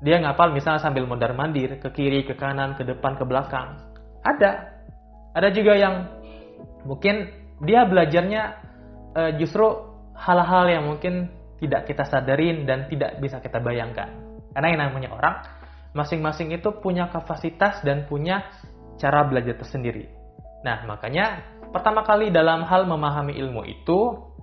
dia 0.00 0.16
ngapal 0.20 0.52
misalnya 0.52 0.80
sambil 0.80 1.04
mondar 1.04 1.36
mandir 1.36 1.76
ke 1.76 1.88
kiri, 1.92 2.24
ke 2.24 2.32
kanan, 2.36 2.76
ke 2.76 2.84
depan, 2.84 3.20
ke 3.20 3.24
belakang. 3.28 3.76
Ada. 4.24 4.80
Ada 5.36 5.48
juga 5.52 5.76
yang 5.76 6.08
mungkin 6.84 7.39
dia 7.60 7.84
belajarnya 7.84 8.42
uh, 9.16 9.32
justru 9.36 9.64
hal-hal 10.16 10.64
yang 10.68 10.84
mungkin 10.88 11.28
tidak 11.60 11.88
kita 11.88 12.04
sadarin 12.08 12.64
dan 12.64 12.88
tidak 12.88 13.20
bisa 13.20 13.40
kita 13.40 13.60
bayangkan. 13.60 14.08
Karena 14.56 14.66
yang 14.72 14.80
namanya 14.88 15.10
orang, 15.12 15.36
masing-masing 15.92 16.56
itu 16.56 16.72
punya 16.80 17.12
kapasitas 17.12 17.84
dan 17.84 18.08
punya 18.08 18.48
cara 18.96 19.24
belajar 19.28 19.60
tersendiri. 19.60 20.08
Nah, 20.64 20.84
makanya 20.88 21.44
pertama 21.72 22.04
kali 22.04 22.32
dalam 22.32 22.64
hal 22.64 22.88
memahami 22.88 23.36
ilmu 23.36 23.64
itu, 23.68 23.98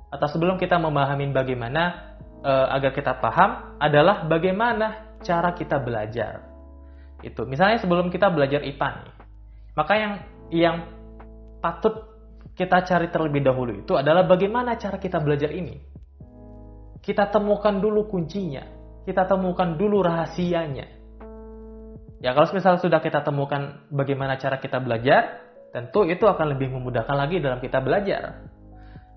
atau 0.07 0.27
sebelum 0.29 0.55
kita 0.61 0.77
memahami 0.79 1.29
bagaimana 1.33 2.15
uh, 2.45 2.73
agar 2.77 2.93
kita 2.93 3.17
paham, 3.17 3.77
adalah 3.81 4.25
bagaimana 4.29 5.17
cara 5.25 5.53
kita 5.57 5.81
belajar. 5.81 6.45
Itu. 7.25 7.49
Misalnya 7.49 7.81
sebelum 7.81 8.13
kita 8.13 8.29
belajar 8.29 8.61
IPA 8.61 8.87
nih, 9.01 9.13
maka 9.73 9.93
yang 9.97 10.13
yang 10.53 10.77
patut 11.59 12.16
kita 12.57 12.81
cari 12.89 13.13
terlebih 13.13 13.45
dahulu 13.45 13.85
itu 13.85 13.93
adalah 13.93 14.25
bagaimana 14.25 14.81
cara 14.81 14.97
kita 14.97 15.21
belajar 15.21 15.53
ini. 15.53 15.77
Kita 17.05 17.29
temukan 17.29 17.77
dulu 17.77 18.09
kuncinya, 18.09 18.65
kita 19.05 19.29
temukan 19.29 19.77
dulu 19.77 20.01
rahasianya. 20.01 20.97
Ya 22.17 22.33
kalau 22.33 22.49
misal 22.49 22.81
sudah 22.81 22.97
kita 22.97 23.21
temukan 23.21 23.85
bagaimana 23.93 24.41
cara 24.41 24.57
kita 24.57 24.81
belajar, 24.81 25.37
tentu 25.69 26.09
itu 26.09 26.25
akan 26.25 26.57
lebih 26.57 26.73
memudahkan 26.73 27.13
lagi 27.13 27.37
dalam 27.37 27.61
kita 27.61 27.77
belajar. 27.77 28.49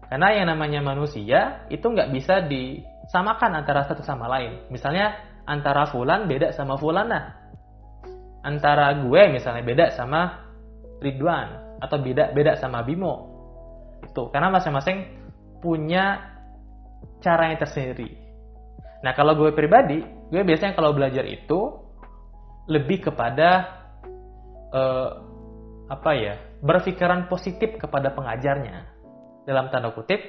Karena 0.04 0.36
yang 0.36 0.52
namanya 0.52 0.84
manusia 0.84 1.64
itu 1.72 1.88
nggak 1.88 2.12
bisa 2.12 2.44
disamakan 2.44 3.64
antara 3.64 3.88
satu 3.88 4.04
sama 4.04 4.28
lain. 4.28 4.68
Misalnya 4.68 5.16
antara 5.48 5.88
fulan 5.88 6.28
beda 6.28 6.52
sama 6.52 6.76
fulana. 6.76 7.40
Antara 8.44 8.92
gue 9.00 9.32
misalnya 9.32 9.64
beda 9.64 9.86
sama 9.96 10.44
Ridwan 11.00 11.80
atau 11.80 11.96
beda 11.96 12.36
beda 12.36 12.60
sama 12.60 12.84
Bimo 12.84 13.29
itu 14.04 14.22
karena 14.32 14.48
masing-masing 14.52 15.06
punya 15.60 16.30
cara 17.20 17.52
yang 17.52 17.60
tersendiri. 17.60 18.16
Nah 19.00 19.12
kalau 19.16 19.36
gue 19.36 19.52
pribadi, 19.52 20.00
gue 20.28 20.42
biasanya 20.44 20.76
kalau 20.76 20.92
belajar 20.92 21.24
itu 21.24 21.80
lebih 22.68 23.12
kepada 23.12 23.80
uh, 24.72 25.10
apa 25.90 26.10
ya 26.14 26.34
berpikiran 26.60 27.26
positif 27.26 27.80
kepada 27.80 28.12
pengajarnya 28.12 28.86
dalam 29.48 29.72
tanda 29.72 29.90
kutip. 29.90 30.20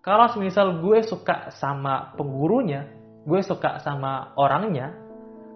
Kalau 0.00 0.30
misal 0.40 0.80
gue 0.80 1.04
suka 1.04 1.52
sama 1.52 2.16
penggurunya, 2.16 2.88
gue 3.28 3.40
suka 3.44 3.76
sama 3.84 4.32
orangnya, 4.40 4.94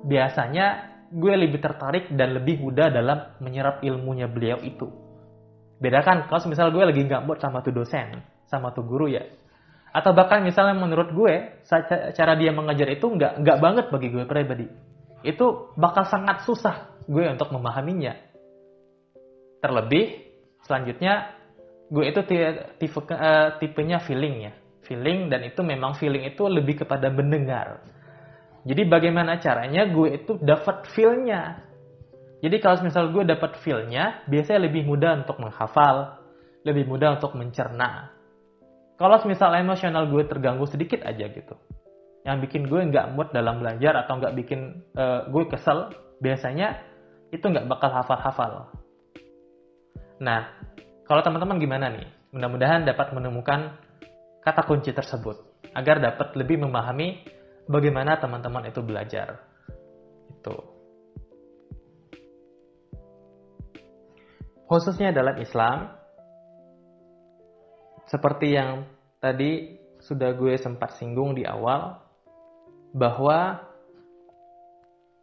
biasanya 0.04 0.92
gue 1.08 1.34
lebih 1.36 1.60
tertarik 1.60 2.12
dan 2.12 2.36
lebih 2.36 2.60
mudah 2.60 2.92
dalam 2.92 3.32
menyerap 3.40 3.80
ilmunya 3.80 4.28
beliau 4.28 4.60
itu. 4.60 5.01
Beda 5.82 6.06
kan 6.06 6.30
kalau 6.30 6.46
misal 6.46 6.70
gue 6.70 6.84
lagi 6.86 7.02
mood 7.26 7.42
sama 7.42 7.58
tuh 7.66 7.74
dosen, 7.74 8.22
sama 8.46 8.70
tuh 8.70 8.86
guru 8.86 9.10
ya. 9.10 9.26
Atau 9.90 10.14
bahkan 10.14 10.40
misalnya 10.46 10.78
menurut 10.78 11.10
gue, 11.10 11.58
cara 12.14 12.32
dia 12.38 12.54
mengajar 12.54 12.86
itu 12.86 13.02
nggak 13.02 13.42
nggak 13.42 13.58
banget 13.58 13.86
bagi 13.90 14.08
gue 14.14 14.24
pribadi. 14.24 14.66
Itu 15.26 15.74
bakal 15.74 16.06
sangat 16.06 16.46
susah 16.46 17.02
gue 17.10 17.26
untuk 17.26 17.50
memahaminya. 17.50 18.14
Terlebih, 19.58 20.22
selanjutnya 20.62 21.34
gue 21.90 22.04
itu 22.06 22.20
tipe, 22.78 23.00
uh, 23.10 23.58
tipenya 23.58 23.98
feeling 23.98 24.48
ya. 24.48 24.52
Feeling 24.86 25.26
dan 25.26 25.42
itu 25.42 25.60
memang 25.66 25.98
feeling 25.98 26.30
itu 26.30 26.46
lebih 26.46 26.86
kepada 26.86 27.10
mendengar 27.10 27.82
jadi 28.62 28.86
bagaimana 28.86 29.42
caranya 29.42 29.90
gue 29.90 30.22
itu 30.22 30.38
dapat 30.38 30.86
feel-nya. 30.94 31.66
Jadi 32.42 32.58
kalau 32.58 32.82
misal 32.82 33.14
gue 33.14 33.22
dapat 33.22 33.54
feel-nya, 33.62 34.26
biasanya 34.26 34.66
lebih 34.66 34.82
mudah 34.82 35.22
untuk 35.22 35.38
menghafal, 35.38 36.18
lebih 36.66 36.90
mudah 36.90 37.14
untuk 37.14 37.38
mencerna. 37.38 38.10
Kalau 38.98 39.16
misal 39.30 39.54
emosional 39.54 40.10
gue 40.10 40.26
terganggu 40.26 40.66
sedikit 40.66 41.06
aja 41.06 41.30
gitu, 41.30 41.54
yang 42.26 42.42
bikin 42.42 42.66
gue 42.66 42.82
nggak 42.82 43.14
mood 43.14 43.30
dalam 43.30 43.62
belajar 43.62 43.94
atau 43.94 44.18
nggak 44.18 44.34
bikin 44.42 44.82
uh, 44.98 45.30
gue 45.30 45.46
kesel, 45.54 45.94
biasanya 46.18 46.82
itu 47.30 47.46
nggak 47.46 47.70
bakal 47.70 47.94
hafal-hafal. 47.94 48.74
Nah, 50.18 50.50
kalau 51.06 51.22
teman-teman 51.22 51.58
gimana 51.62 51.90
nih? 51.94 52.06
Mudah-mudahan 52.34 52.86
dapat 52.86 53.12
menemukan 53.14 53.74
kata 54.42 54.66
kunci 54.66 54.90
tersebut 54.90 55.38
agar 55.78 56.02
dapat 56.02 56.34
lebih 56.34 56.62
memahami 56.62 57.22
bagaimana 57.70 58.18
teman-teman 58.18 58.66
itu 58.66 58.80
belajar. 58.82 59.42
Itu. 60.30 60.71
Khususnya 64.72 65.12
dalam 65.12 65.36
Islam, 65.36 65.92
seperti 68.08 68.56
yang 68.56 68.88
tadi 69.20 69.76
sudah 70.00 70.32
gue 70.32 70.56
sempat 70.56 70.96
singgung 70.96 71.36
di 71.36 71.44
awal, 71.44 72.00
bahwa 72.96 73.60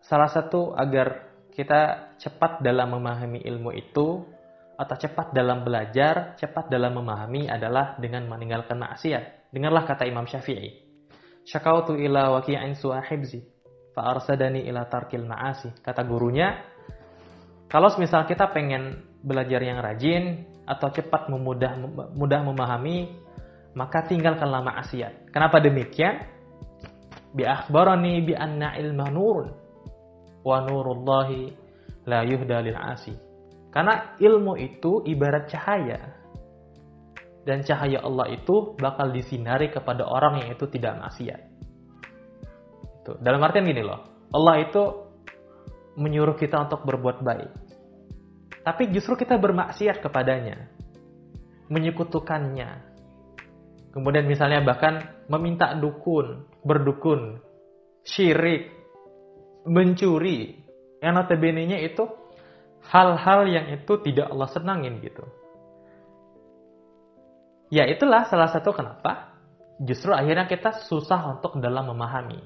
salah 0.05 0.29
satu 0.29 0.77
agar 0.77 1.33
kita 1.49 2.13
cepat 2.21 2.61
dalam 2.61 2.93
memahami 2.93 3.41
ilmu 3.41 3.73
itu, 3.73 4.21
atau 4.77 4.95
cepat 5.01 5.33
dalam 5.33 5.65
belajar, 5.65 6.37
cepat 6.37 6.69
dalam 6.69 7.01
memahami 7.01 7.49
adalah 7.49 7.97
dengan 7.97 8.29
meninggalkan 8.29 8.77
maksiat. 8.77 9.49
Dengarlah 9.49 9.81
kata 9.81 10.05
Imam 10.05 10.29
Syafi'i 10.29 10.77
syakautu 11.41 11.97
ila 11.97 12.37
waqi'in 12.37 12.77
suahibzi 12.77 13.41
fa 13.97 14.13
arsadani 14.13 14.69
ila 14.69 14.85
tarkil 14.85 15.25
ma'asi. 15.25 15.81
Kata 15.81 16.05
gurunya, 16.05 16.53
kalau 17.65 17.89
misal 17.97 18.29
kita 18.29 18.53
pengen 18.53 19.08
belajar 19.19 19.59
yang 19.63 19.79
rajin 19.83 20.47
atau 20.63 20.87
cepat 20.93 21.27
memudah 21.27 21.75
mudah 22.13 22.41
memahami, 22.45 23.15
maka 23.73 24.05
tinggalkanlah 24.05 24.61
maksiat. 24.63 25.33
Kenapa 25.33 25.59
demikian? 25.61 26.23
Bi 27.33 27.45
akhbarani 27.45 28.25
bi 28.25 28.33
anna 28.33 28.73
ilma 28.77 29.09
nurun 29.13 29.47
wa 30.41 30.57
nurullahi 30.65 31.53
la 32.09 32.25
yuhda 32.25 32.65
lil 32.65 32.77
asi. 32.77 33.13
Karena 33.69 34.17
ilmu 34.17 34.57
itu 34.57 35.05
ibarat 35.05 35.45
cahaya 35.45 36.19
dan 37.45 37.61
cahaya 37.61 38.01
Allah 38.01 38.33
itu 38.33 38.73
bakal 38.77 39.13
disinari 39.13 39.69
kepada 39.69 40.09
orang 40.09 40.41
yang 40.41 40.49
itu 40.57 40.65
tidak 40.73 40.97
maksiat. 40.97 41.41
Itu. 43.01 43.13
Dalam 43.21 43.41
artian 43.45 43.69
gini 43.69 43.85
loh, 43.85 44.29
Allah 44.33 44.65
itu 44.65 44.83
menyuruh 46.01 46.33
kita 46.33 46.65
untuk 46.65 46.81
berbuat 46.85 47.21
baik. 47.21 47.68
Tapi 48.69 48.93
justru 48.93 49.17
kita 49.17 49.41
bermaksiat 49.41 49.97
kepadanya. 49.97 50.69
Menyekutukannya. 51.73 52.85
Kemudian 53.89 54.29
misalnya 54.29 54.61
bahkan 54.61 55.25
meminta 55.25 55.73
dukun, 55.73 56.45
berdukun, 56.61 57.41
syirik, 58.05 58.69
mencuri. 59.65 60.61
Yang 61.01 61.13
notabene-nya 61.17 61.81
itu 61.81 62.05
hal-hal 62.93 63.49
yang 63.49 63.73
itu 63.73 63.97
tidak 64.05 64.29
Allah 64.29 64.49
senangin 64.53 65.01
gitu. 65.01 65.25
Ya 67.73 67.89
itulah 67.89 68.29
salah 68.29 68.53
satu 68.53 68.69
kenapa 68.69 69.33
justru 69.81 70.13
akhirnya 70.13 70.45
kita 70.45 70.85
susah 70.85 71.37
untuk 71.37 71.57
dalam 71.57 71.89
memahami. 71.89 72.37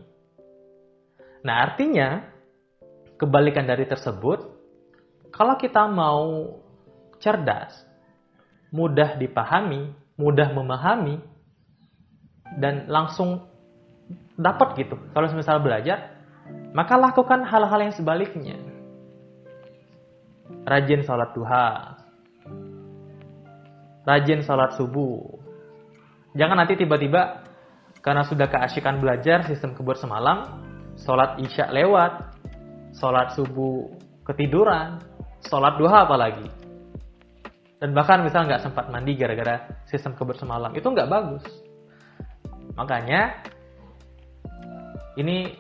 Nah 1.43 1.67
artinya 1.67 2.23
kebalikan 3.19 3.67
dari 3.67 3.83
tersebut, 3.83 4.62
kalau 5.33 5.57
kita 5.57 5.89
mau 5.89 6.53
cerdas, 7.17 7.73
mudah 8.69 9.17
dipahami, 9.17 9.89
mudah 10.13 10.53
memahami, 10.53 11.17
dan 12.61 12.85
langsung 12.85 13.49
dapat 14.37 14.77
gitu. 14.77 14.93
Kalau 15.09 15.25
misal 15.33 15.57
belajar, 15.57 16.13
maka 16.77 16.93
lakukan 17.01 17.49
hal-hal 17.49 17.79
yang 17.81 17.95
sebaliknya. 17.97 18.61
Rajin 20.63 21.01
sholat 21.01 21.33
duha, 21.33 21.97
rajin 24.05 24.45
sholat 24.45 24.77
subuh. 24.77 25.41
Jangan 26.37 26.61
nanti 26.61 26.77
tiba-tiba 26.77 27.41
karena 28.05 28.21
sudah 28.27 28.47
keasyikan 28.47 29.01
belajar 29.01 29.49
sistem 29.49 29.73
kebur 29.73 29.97
semalam, 29.97 30.61
sholat 30.99 31.41
isya 31.41 31.73
lewat, 31.73 32.37
sholat 32.95 33.33
subuh 33.35 33.91
ketiduran, 34.23 35.03
sholat 35.47 35.79
duha 35.79 36.05
apalagi. 36.05 36.47
Dan 37.79 37.91
bahkan 37.91 38.23
misal 38.23 38.47
nggak 38.47 38.63
sempat 38.63 38.87
mandi 38.87 39.19
gara-gara 39.19 39.83
sistem 39.91 40.15
kebur 40.15 40.39
semalam, 40.39 40.71
itu 40.71 40.87
nggak 40.87 41.09
bagus. 41.11 41.43
Makanya 42.79 43.43
ini 45.19 45.51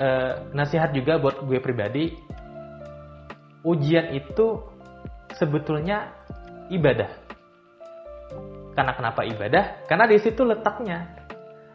eh, 0.00 0.32
nasihat 0.56 0.96
juga 0.96 1.20
buat 1.20 1.44
gue 1.44 1.60
pribadi, 1.60 2.16
ujian 3.68 4.16
itu 4.16 4.64
sebetulnya 5.36 6.16
ibadah 6.72 7.28
karena 8.78 8.94
kenapa 8.94 9.26
ibadah? 9.26 9.90
Karena 9.90 10.06
di 10.06 10.22
situ 10.22 10.46
letaknya. 10.46 11.26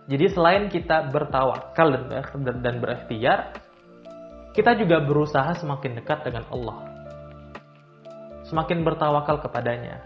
Jadi 0.07 0.25
selain 0.31 0.71
kita 0.71 1.11
bertawakal 1.11 1.91
dan, 1.91 2.63
dan 2.63 2.79
berikhtiar, 2.79 3.59
kita 4.55 4.79
juga 4.79 5.03
berusaha 5.03 5.51
semakin 5.59 5.99
dekat 5.99 6.23
dengan 6.23 6.47
Allah. 6.47 6.92
Semakin 8.53 8.85
bertawakal 8.85 9.41
kepadanya. 9.41 9.97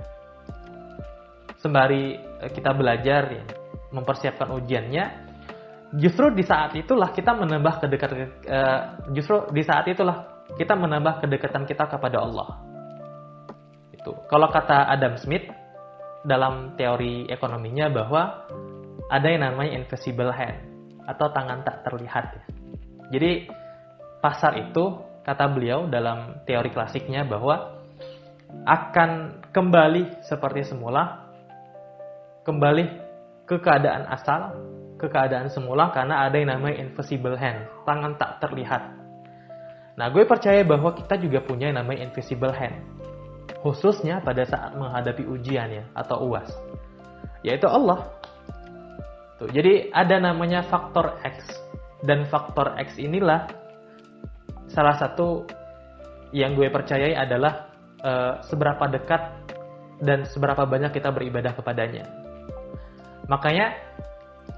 Sembari 1.60 2.16
eh, 2.16 2.52
kita 2.56 2.72
belajar 2.72 3.28
ya, 3.28 3.44
mempersiapkan 3.92 4.56
ujiannya, 4.56 5.04
justru 6.00 6.32
di 6.32 6.48
saat 6.48 6.72
itulah 6.80 7.12
kita 7.12 7.36
menambah 7.36 7.84
kedekatan 7.84 8.18
uh, 8.48 8.82
justru 9.12 9.52
di 9.52 9.68
saat 9.68 9.84
itulah 9.92 10.48
kita 10.56 10.80
menambah 10.80 11.28
kedekatan 11.28 11.68
kita 11.68 11.92
kepada 11.92 12.24
Allah. 12.24 12.56
Itu. 13.92 14.16
Kalau 14.32 14.48
kata 14.48 14.88
Adam 14.96 15.20
Smith, 15.20 15.44
dalam 16.24 16.76
teori 16.80 17.28
ekonominya 17.28 17.92
bahwa 17.92 18.48
ada 19.12 19.28
yang 19.28 19.44
namanya 19.44 19.76
invisible 19.80 20.32
hand 20.32 20.60
atau 21.04 21.32
tangan 21.36 21.64
tak 21.68 21.84
terlihat 21.88 22.26
ya. 22.32 22.44
Jadi 23.12 23.32
pasar 24.24 24.56
itu 24.60 25.04
kata 25.24 25.52
beliau 25.52 25.88
dalam 25.88 26.44
teori 26.44 26.72
klasiknya 26.72 27.24
bahwa 27.24 27.77
akan 28.68 29.44
kembali 29.52 30.24
seperti 30.24 30.68
semula, 30.68 31.28
kembali 32.44 32.86
ke 33.48 33.60
keadaan 33.60 34.08
asal, 34.12 34.56
ke 35.00 35.08
keadaan 35.08 35.48
semula 35.48 35.92
karena 35.92 36.28
ada 36.28 36.36
yang 36.36 36.52
namanya 36.52 36.84
invisible 36.84 37.36
hand, 37.36 37.68
tangan 37.88 38.16
tak 38.20 38.44
terlihat. 38.44 38.84
Nah, 39.98 40.14
gue 40.14 40.24
percaya 40.30 40.62
bahwa 40.62 40.94
kita 40.94 41.18
juga 41.18 41.42
punya 41.42 41.74
yang 41.74 41.82
namanya 41.82 42.06
invisible 42.06 42.54
hand, 42.54 42.76
khususnya 43.64 44.22
pada 44.22 44.46
saat 44.46 44.76
menghadapi 44.78 45.26
ujian 45.26 45.68
ya 45.72 45.84
atau 45.98 46.28
uas, 46.30 46.48
yaitu 47.42 47.66
Allah. 47.66 48.06
Tuh, 49.38 49.50
jadi 49.54 49.94
ada 49.94 50.18
namanya 50.18 50.66
faktor 50.66 51.22
X 51.22 51.46
dan 52.06 52.26
faktor 52.26 52.74
X 52.78 52.98
inilah 52.98 53.50
salah 54.70 54.98
satu 54.98 55.46
yang 56.34 56.58
gue 56.58 56.68
percayai 56.68 57.14
adalah 57.16 57.70
uh, 58.02 58.42
seberapa 58.46 58.86
dekat 58.90 59.22
dan 60.02 60.26
seberapa 60.30 60.66
banyak 60.66 60.94
kita 60.94 61.10
beribadah 61.10 61.58
kepadanya. 61.58 62.06
Makanya 63.28 63.74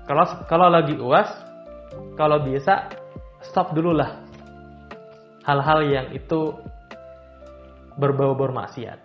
kalau 0.05 0.25
kalau 0.45 0.67
lagi 0.67 0.95
uas, 0.99 1.29
kalau 2.19 2.43
bisa 2.43 2.91
stop 3.39 3.71
dulu 3.71 3.95
lah 3.95 4.19
hal-hal 5.47 5.79
yang 5.87 6.07
itu 6.13 6.53
berbau 7.97 8.37
bermaksiat. 8.37 8.99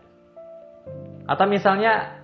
Atau 1.24 1.46
misalnya 1.48 2.20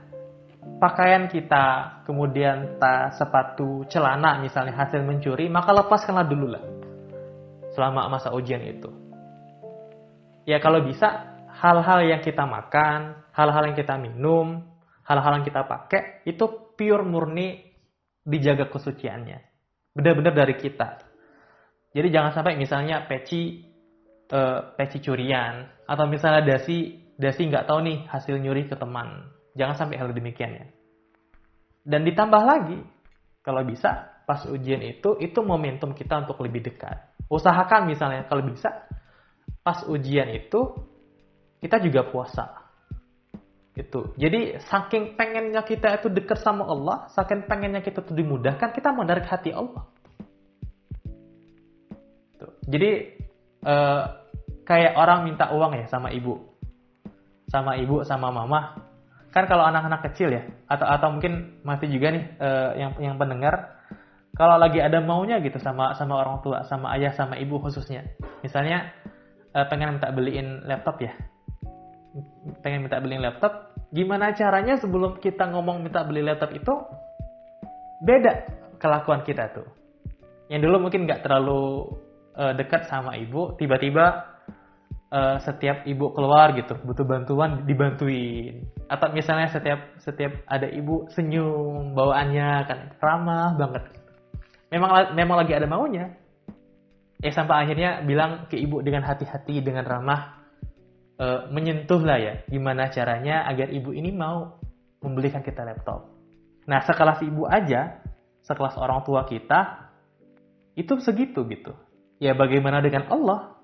pakaian 0.77 1.25
kita, 1.33 1.99
kemudian 2.05 2.77
tas, 2.77 3.17
sepatu, 3.17 3.89
celana 3.89 4.37
misalnya 4.45 4.77
hasil 4.77 5.01
mencuri, 5.01 5.49
maka 5.49 5.73
lepaskanlah 5.73 6.29
dulu 6.29 6.53
lah 6.53 6.65
selama 7.73 8.13
masa 8.13 8.35
ujian 8.35 8.61
itu. 8.61 8.93
Ya 10.45 10.61
kalau 10.61 10.85
bisa 10.85 11.40
hal-hal 11.61 12.01
yang 12.09 12.25
kita 12.25 12.49
makan, 12.49 13.21
hal-hal 13.37 13.63
yang 13.69 13.77
kita 13.77 14.01
minum, 14.01 14.65
hal-hal 15.05 15.41
yang 15.41 15.45
kita 15.45 15.69
pakai 15.69 16.25
itu 16.25 16.73
pure 16.75 17.05
murni 17.05 17.61
dijaga 18.25 18.73
kesuciannya. 18.73 19.39
Benar-benar 19.93 20.33
dari 20.33 20.57
kita. 20.57 21.05
Jadi 21.93 22.09
jangan 22.09 22.33
sampai 22.33 22.57
misalnya 22.57 23.05
peci 23.05 23.67
uh, 24.33 24.73
peci 24.79 25.03
curian 25.03 25.67
atau 25.85 26.07
misalnya 26.07 26.57
dasi 26.57 27.03
dasi 27.19 27.51
nggak 27.51 27.67
tahu 27.67 27.83
nih 27.85 27.99
hasil 28.09 28.39
nyuri 28.39 28.71
ke 28.71 28.79
teman 28.79 29.29
Jangan 29.59 29.75
sampai 29.75 29.99
hal 29.99 30.15
demikian 30.15 30.53
ya. 30.55 30.67
Dan 31.83 32.07
ditambah 32.07 32.43
lagi, 32.45 32.79
kalau 33.43 33.67
bisa 33.67 34.23
pas 34.29 34.47
ujian 34.47 34.79
itu, 34.85 35.19
itu 35.19 35.41
momentum 35.43 35.91
kita 35.91 36.23
untuk 36.23 36.39
lebih 36.45 36.71
dekat. 36.71 37.11
Usahakan 37.27 37.91
misalnya 37.91 38.31
kalau 38.31 38.47
bisa 38.47 38.87
pas 39.67 39.83
ujian 39.91 40.31
itu 40.31 40.71
kita 41.61 41.77
juga 41.81 42.09
puasa. 42.09 42.45
Itu. 43.77 44.13
Jadi 44.19 44.59
saking 44.61 45.15
pengennya 45.15 45.63
kita 45.63 46.01
itu 46.01 46.11
dekat 46.11 46.43
sama 46.43 46.67
Allah, 46.67 47.07
saking 47.15 47.47
pengennya 47.47 47.81
kita 47.81 48.03
itu 48.03 48.13
dimudahkan, 48.13 48.75
kita 48.75 48.91
menarik 48.91 49.25
hati 49.25 49.55
Allah. 49.55 49.87
Tuh. 52.37 52.53
Jadi 52.67 52.91
uh, 53.65 54.05
kayak 54.67 54.97
orang 54.99 55.29
minta 55.29 55.53
uang 55.55 55.79
ya 55.79 55.87
sama 55.87 56.11
ibu, 56.11 56.41
sama 57.49 57.79
ibu 57.79 58.03
sama 58.05 58.29
mama, 58.35 58.91
kan 59.31 59.47
kalau 59.47 59.63
anak-anak 59.63 60.11
kecil 60.11 60.29
ya 60.35 60.43
atau 60.67 60.87
atau 60.87 61.09
mungkin 61.15 61.63
masih 61.63 61.87
juga 61.87 62.11
nih 62.11 62.25
uh, 62.43 62.71
yang 62.75 62.93
yang 62.99 63.17
pendengar 63.17 63.79
kalau 64.35 64.59
lagi 64.59 64.83
ada 64.83 64.99
maunya 64.99 65.39
gitu 65.39 65.59
sama 65.63 65.95
sama 65.95 66.19
orang 66.19 66.43
tua 66.43 66.67
sama 66.67 66.95
ayah 66.99 67.15
sama 67.15 67.39
ibu 67.39 67.63
khususnya 67.63 68.11
misalnya 68.43 68.91
uh, 69.55 69.67
pengen 69.71 69.99
minta 69.99 70.11
beliin 70.11 70.67
laptop 70.67 70.99
ya 70.99 71.15
pengen 72.63 72.87
minta 72.87 72.99
beliin 72.99 73.23
laptop 73.23 73.71
gimana 73.91 74.35
caranya 74.35 74.79
sebelum 74.79 75.19
kita 75.19 75.51
ngomong 75.51 75.83
minta 75.83 76.07
beli 76.07 76.23
laptop 76.23 76.55
itu? 76.55 76.75
Beda 78.01 78.47
kelakuan 78.81 79.27
kita 79.27 79.51
tuh. 79.53 79.69
Yang 80.49 80.71
dulu 80.71 80.89
mungkin 80.89 81.05
nggak 81.05 81.23
terlalu 81.27 81.91
uh, 82.39 82.55
dekat 82.57 82.89
sama 82.89 83.19
ibu 83.19 83.55
tiba-tiba 83.59 84.25
uh, 85.13 85.37
setiap 85.43 85.85
ibu 85.85 86.11
keluar 86.15 86.55
gitu 86.57 86.79
butuh 86.81 87.05
bantuan 87.05 87.67
dibantuin. 87.67 88.65
Atau 88.89 89.13
misalnya 89.13 89.51
setiap 89.53 90.01
setiap 90.01 90.33
ada 90.49 90.67
ibu 90.71 91.07
senyum 91.13 91.93
bawaannya 91.93 92.49
kan 92.67 92.79
ramah 92.99 93.59
banget. 93.59 93.85
Memang 94.71 95.13
memang 95.19 95.37
lagi 95.45 95.53
ada 95.55 95.67
maunya. 95.67 96.15
Ya 97.21 97.31
sampai 97.37 97.69
akhirnya 97.69 98.01
bilang 98.01 98.49
ke 98.49 98.57
ibu 98.57 98.81
dengan 98.81 99.05
hati-hati 99.05 99.61
dengan 99.61 99.85
ramah 99.85 100.40
uh, 101.21 101.53
menyentuh 101.53 102.01
lah 102.01 102.17
ya 102.17 102.35
gimana 102.49 102.89
caranya 102.89 103.45
agar 103.45 103.69
ibu 103.69 103.93
ini 103.93 104.11
mau 104.17 104.57
membelikan 105.05 105.45
kita 105.45 105.63
laptop 105.63 106.09
nah 106.65 106.81
sekelas 106.81 107.21
ibu 107.21 107.45
aja 107.45 108.01
sekelas 108.49 108.81
orang 108.81 109.05
tua 109.05 109.29
kita 109.29 109.93
itu 110.75 110.97
segitu 111.05 111.45
gitu 111.45 111.77
ya 112.17 112.33
bagaimana 112.33 112.81
dengan 112.81 113.05
Allah 113.13 113.61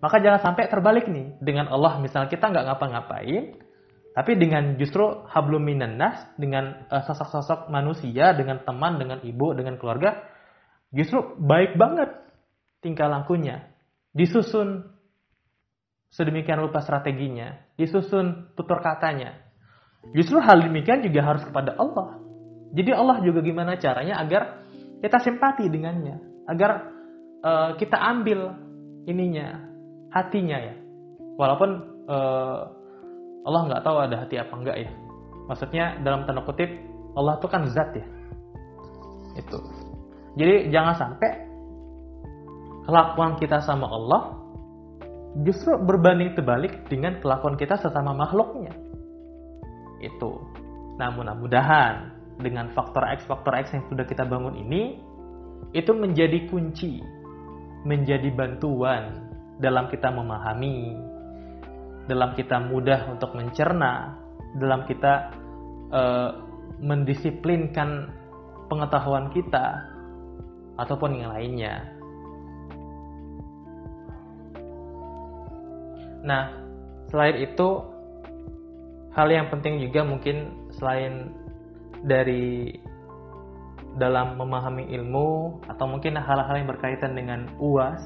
maka 0.00 0.16
jangan 0.20 0.40
sampai 0.40 0.68
terbalik 0.68 1.08
nih. 1.08 1.36
Dengan 1.40 1.68
Allah 1.72 2.00
misalnya 2.00 2.28
kita 2.28 2.52
nggak 2.52 2.66
ngapa-ngapain, 2.68 3.44
tapi 4.12 4.32
dengan 4.36 4.76
justru 4.76 5.24
hablum 5.28 5.64
nas, 5.96 6.20
dengan 6.36 6.84
uh, 6.88 7.02
sosok-sosok 7.04 7.72
manusia, 7.72 8.36
dengan 8.36 8.60
teman, 8.64 9.00
dengan 9.00 9.18
ibu, 9.24 9.56
dengan 9.56 9.80
keluarga, 9.80 10.20
justru 10.92 11.36
baik 11.40 11.76
banget 11.80 12.10
tingkah 12.84 13.08
lakunya. 13.08 13.72
Disusun 14.12 14.90
sedemikian 16.10 16.58
rupa 16.58 16.82
strateginya, 16.82 17.54
disusun 17.78 18.50
tutur 18.58 18.82
katanya. 18.82 19.38
Justru 20.10 20.42
hal 20.42 20.64
demikian 20.66 21.06
juga 21.06 21.22
harus 21.22 21.42
kepada 21.46 21.78
Allah. 21.78 22.18
Jadi 22.74 22.90
Allah 22.94 23.22
juga 23.22 23.42
gimana 23.42 23.78
caranya 23.78 24.18
agar 24.18 24.66
kita 25.02 25.18
simpati 25.22 25.66
dengannya, 25.70 26.18
agar 26.50 26.90
uh, 27.42 27.70
kita 27.78 27.98
ambil 27.98 28.54
ininya, 29.06 29.58
hatinya 30.10 30.58
ya. 30.58 30.74
Walaupun 31.38 31.70
uh, 32.10 32.60
Allah 33.46 33.60
nggak 33.70 33.82
tahu 33.82 33.96
ada 33.98 34.16
hati 34.26 34.36
apa 34.38 34.54
enggak 34.54 34.76
ya. 34.82 34.90
Maksudnya 35.48 35.84
dalam 36.04 36.26
tanda 36.28 36.46
kutip 36.46 36.68
Allah 37.18 37.38
itu 37.38 37.46
kan 37.50 37.66
zat 37.70 37.90
ya. 37.94 38.06
Itu. 39.38 39.58
Jadi 40.38 40.70
jangan 40.70 40.94
sampai 40.94 41.30
kelakuan 42.86 43.34
kita 43.38 43.62
sama 43.62 43.86
Allah 43.86 44.39
justru 45.46 45.78
berbanding 45.78 46.34
terbalik 46.34 46.86
dengan 46.90 47.18
kelakuan 47.22 47.54
kita 47.54 47.78
sesama 47.78 48.14
makhluknya. 48.14 48.74
Itu. 50.02 50.42
Namun 50.98 51.30
mudah-mudahan 51.30 52.20
dengan 52.40 52.72
faktor 52.72 53.04
X 53.14 53.28
faktor 53.28 53.52
X 53.60 53.72
yang 53.76 53.84
sudah 53.88 54.04
kita 54.08 54.24
bangun 54.24 54.56
ini 54.56 54.96
itu 55.76 55.92
menjadi 55.92 56.50
kunci, 56.50 56.98
menjadi 57.84 58.32
bantuan 58.32 59.28
dalam 59.60 59.86
kita 59.92 60.08
memahami, 60.10 60.96
dalam 62.08 62.34
kita 62.34 62.58
mudah 62.58 63.12
untuk 63.12 63.36
mencerna, 63.36 64.18
dalam 64.56 64.82
kita 64.88 65.30
uh, 65.92 66.30
mendisiplinkan 66.80 68.10
pengetahuan 68.72 69.28
kita 69.30 69.78
ataupun 70.80 71.20
yang 71.20 71.30
lainnya. 71.36 71.99
Nah, 76.24 76.52
selain 77.08 77.40
itu 77.40 77.68
hal 79.16 79.28
yang 79.30 79.50
penting 79.50 79.82
juga 79.82 80.06
mungkin 80.06 80.68
selain 80.76 81.34
dari 82.06 82.76
dalam 83.98 84.38
memahami 84.38 84.86
ilmu 84.94 85.60
atau 85.66 85.86
mungkin 85.90 86.14
hal-hal 86.14 86.54
yang 86.54 86.70
berkaitan 86.70 87.18
dengan 87.18 87.50
UAS 87.58 88.00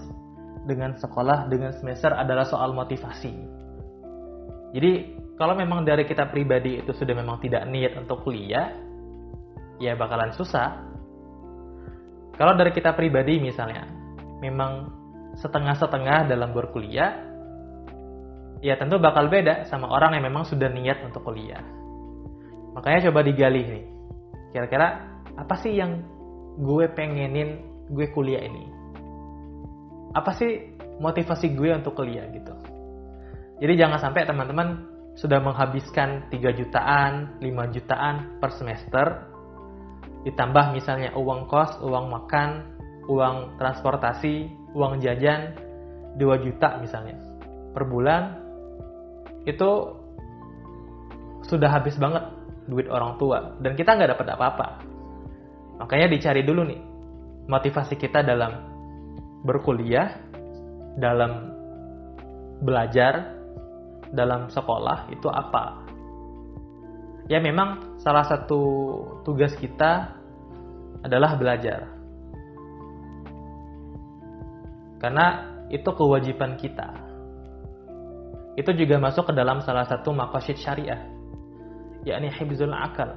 dengan 0.64 0.96
sekolah, 0.96 1.53
dengan 1.53 1.77
semester 1.77 2.16
adalah 2.16 2.48
soal 2.48 2.72
motivasi. 2.72 3.37
Jadi, 4.72 4.92
kalau 5.37 5.55
memang 5.55 5.85
dari 5.85 6.09
kita 6.09 6.33
pribadi 6.33 6.81
itu 6.81 6.90
sudah 6.96 7.14
memang 7.14 7.38
tidak 7.44 7.68
niat 7.68 8.00
untuk 8.00 8.24
kuliah, 8.24 8.72
ya 9.79 9.92
bakalan 9.94 10.33
susah. 10.33 10.81
Kalau 12.35 12.57
dari 12.59 12.72
kita 12.74 12.96
pribadi 12.96 13.38
misalnya, 13.38 13.87
memang 14.42 14.90
setengah-setengah 15.38 16.33
dalam 16.33 16.50
berkuliah, 16.50 17.34
ya 18.64 18.81
tentu 18.81 18.96
bakal 18.96 19.29
beda 19.29 19.68
sama 19.68 19.92
orang 19.92 20.16
yang 20.16 20.24
memang 20.33 20.48
sudah 20.48 20.72
niat 20.72 21.05
untuk 21.05 21.20
kuliah. 21.29 21.61
Makanya 22.72 23.12
coba 23.12 23.20
digali 23.20 23.62
nih. 23.62 23.85
Kira-kira 24.57 25.20
apa 25.37 25.55
sih 25.61 25.77
yang 25.77 26.00
gue 26.57 26.88
pengenin 26.96 27.61
gue 27.92 28.09
kuliah 28.16 28.40
ini? 28.40 28.85
apa 30.14 30.31
sih 30.38 30.79
motivasi 31.03 31.59
gue 31.59 31.74
untuk 31.74 31.98
kuliah 31.98 32.24
gitu. 32.31 32.55
Jadi 33.59 33.74
jangan 33.74 33.98
sampai 33.98 34.22
teman-teman 34.24 34.68
sudah 35.18 35.42
menghabiskan 35.42 36.31
3 36.31 36.59
jutaan, 36.59 37.38
5 37.42 37.74
jutaan 37.74 38.38
per 38.38 38.50
semester 38.55 39.31
ditambah 40.24 40.72
misalnya 40.72 41.12
uang 41.18 41.50
kos, 41.50 41.83
uang 41.85 42.09
makan, 42.09 42.50
uang 43.11 43.61
transportasi, 43.61 44.48
uang 44.72 45.03
jajan 45.03 45.55
2 46.16 46.44
juta 46.46 46.79
misalnya 46.81 47.18
per 47.74 47.85
bulan 47.90 48.43
itu 49.44 49.70
sudah 51.44 51.68
habis 51.68 52.00
banget 52.00 52.24
duit 52.64 52.88
orang 52.88 53.20
tua 53.20 53.57
dan 53.61 53.76
kita 53.76 53.96
nggak 53.96 54.16
dapat 54.16 54.26
apa-apa. 54.33 54.66
Makanya 55.85 56.09
dicari 56.09 56.42
dulu 56.46 56.64
nih 56.64 56.80
motivasi 57.44 58.00
kita 58.00 58.24
dalam 58.24 58.52
berkuliah, 59.44 60.16
dalam 60.96 61.52
belajar, 62.64 63.37
dalam 64.09 64.48
sekolah 64.48 65.12
itu 65.12 65.28
apa. 65.28 65.85
Ya 67.28 67.40
memang 67.40 68.00
salah 68.00 68.24
satu 68.24 68.61
tugas 69.24 69.52
kita 69.61 70.16
adalah 71.04 71.37
belajar. 71.37 71.92
Karena 75.00 75.52
itu 75.68 75.88
kewajiban 75.92 76.57
kita. 76.57 77.04
Itu 78.55 78.71
juga 78.75 79.03
masuk 79.03 79.31
ke 79.31 79.33
dalam 79.35 79.59
salah 79.62 79.87
satu 79.87 80.14
makosid 80.14 80.59
syariah 80.59 81.14
yakni 82.05 82.29
hibzul 82.31 82.73
akal, 82.73 83.17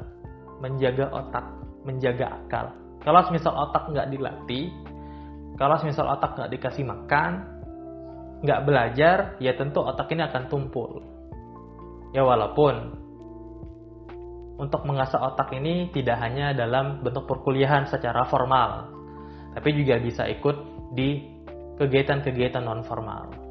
menjaga 0.63 1.11
otak, 1.11 1.45
menjaga 1.83 2.39
akal. 2.41 2.65
Kalau 3.03 3.21
misal 3.31 3.53
otak 3.53 3.91
nggak 3.91 4.09
dilatih, 4.11 4.71
kalau 5.59 5.75
misal 5.83 6.07
otak 6.07 6.35
nggak 6.39 6.51
dikasih 6.55 6.83
makan, 6.87 7.31
nggak 8.43 8.63
belajar, 8.63 9.17
ya 9.43 9.53
tentu 9.55 9.83
otak 9.83 10.07
ini 10.11 10.23
akan 10.25 10.43
tumpul. 10.47 11.03
Ya 12.15 12.23
walaupun 12.23 12.75
untuk 14.57 14.81
mengasah 14.89 15.21
otak 15.21 15.53
ini 15.53 15.93
tidak 15.93 16.17
hanya 16.17 16.55
dalam 16.55 17.03
bentuk 17.05 17.29
perkuliahan 17.29 17.85
secara 17.85 18.25
formal, 18.25 18.89
tapi 19.53 19.69
juga 19.75 20.01
bisa 20.01 20.25
ikut 20.25 20.57
di 20.95 21.21
kegiatan-kegiatan 21.77 22.63
non 22.65 22.81
formal. 22.81 23.46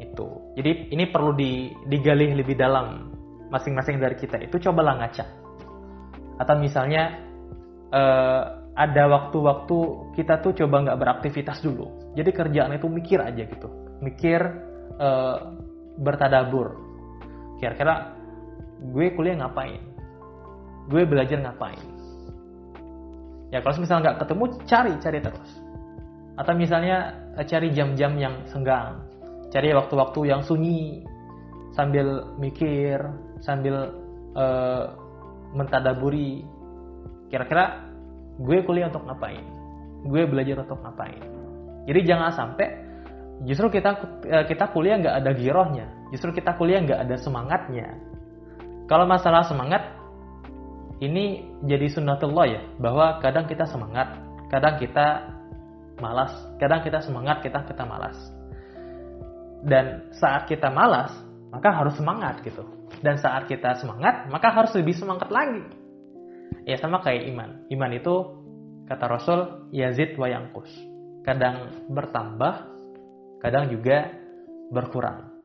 Itu. 0.00 0.56
Jadi 0.56 0.96
ini 0.96 1.04
perlu 1.12 1.36
digali 1.84 2.32
lebih 2.32 2.56
dalam 2.56 3.12
masing-masing 3.52 4.00
dari 4.00 4.16
kita 4.16 4.40
itu 4.40 4.56
cobalah 4.56 4.96
ngaca. 4.96 5.24
Atau 6.40 6.56
misalnya 6.56 7.20
uh, 7.92 8.42
ada 8.72 9.04
waktu-waktu 9.12 9.76
kita 10.16 10.40
tuh 10.40 10.56
coba 10.56 10.88
nggak 10.88 10.98
beraktivitas 10.98 11.60
dulu. 11.60 12.16
Jadi 12.16 12.30
kerjaan 12.32 12.72
itu 12.72 12.88
mikir 12.88 13.20
aja 13.20 13.44
gitu, 13.44 13.68
mikir 14.00 14.40
uh, 14.96 15.36
bertadabur. 16.00 16.80
Kira-kira 17.60 18.16
gue 18.80 19.06
kuliah 19.12 19.36
ngapain? 19.44 19.84
Gue 20.88 21.04
belajar 21.04 21.44
ngapain? 21.44 21.84
Ya 23.52 23.60
kalau 23.60 23.82
misalnya 23.82 24.10
nggak 24.10 24.18
ketemu, 24.24 24.44
cari 24.64 24.92
cari 25.02 25.18
terus. 25.20 25.50
Atau 26.38 26.54
misalnya 26.56 27.12
eh, 27.36 27.44
cari 27.44 27.68
jam-jam 27.74 28.16
yang 28.16 28.34
senggang, 28.48 29.02
cari 29.50 29.74
waktu-waktu 29.74 30.20
yang 30.30 30.42
sunyi 30.46 31.02
sambil 31.74 32.34
mikir, 32.38 32.98
sambil 33.42 33.94
uh, 34.34 34.94
mentadaburi. 35.54 36.46
Kira-kira 37.30 37.86
gue 38.38 38.58
kuliah 38.66 38.90
untuk 38.90 39.06
ngapain? 39.06 39.44
Gue 40.06 40.26
belajar 40.26 40.62
untuk 40.66 40.80
ngapain? 40.82 41.22
Jadi 41.86 42.00
jangan 42.06 42.30
sampai 42.34 42.68
justru 43.46 43.68
kita 43.70 43.90
uh, 44.26 44.44
kita 44.46 44.70
kuliah 44.70 44.98
nggak 44.98 45.16
ada 45.22 45.30
girohnya. 45.34 45.86
Justru 46.10 46.34
kita 46.34 46.54
kuliah 46.58 46.82
nggak 46.82 47.06
ada 47.06 47.16
semangatnya. 47.18 47.98
Kalau 48.90 49.06
masalah 49.06 49.46
semangat 49.46 49.86
ini 51.00 51.46
jadi 51.64 51.86
sunnatullah 51.88 52.46
ya 52.46 52.62
bahwa 52.76 53.22
kadang 53.22 53.48
kita 53.48 53.64
semangat 53.64 54.18
kadang 54.52 54.76
kita 54.76 55.32
malas 56.02 56.32
kadang 56.60 56.84
kita 56.84 57.00
semangat 57.00 57.40
kita 57.40 57.64
kita 57.64 57.84
malas 57.88 58.16
dan 59.64 60.08
saat 60.16 60.48
kita 60.48 60.72
malas 60.72 61.12
maka 61.50 61.74
harus 61.74 61.98
semangat 61.98 62.40
gitu 62.46 62.80
dan 62.98 63.16
saat 63.22 63.46
kita 63.46 63.78
semangat, 63.78 64.26
maka 64.28 64.50
harus 64.50 64.74
lebih 64.74 64.98
semangat 64.98 65.30
lagi. 65.30 65.62
Ya 66.66 66.76
sama 66.76 66.98
kayak 67.00 67.30
iman. 67.30 67.50
Iman 67.70 67.92
itu 67.94 68.14
kata 68.90 69.06
Rasul 69.06 69.70
yazid 69.70 70.18
wa 70.18 70.26
yangkus. 70.26 70.68
Kadang 71.22 71.86
bertambah, 71.88 72.54
kadang 73.38 73.70
juga 73.70 74.10
berkurang. 74.74 75.40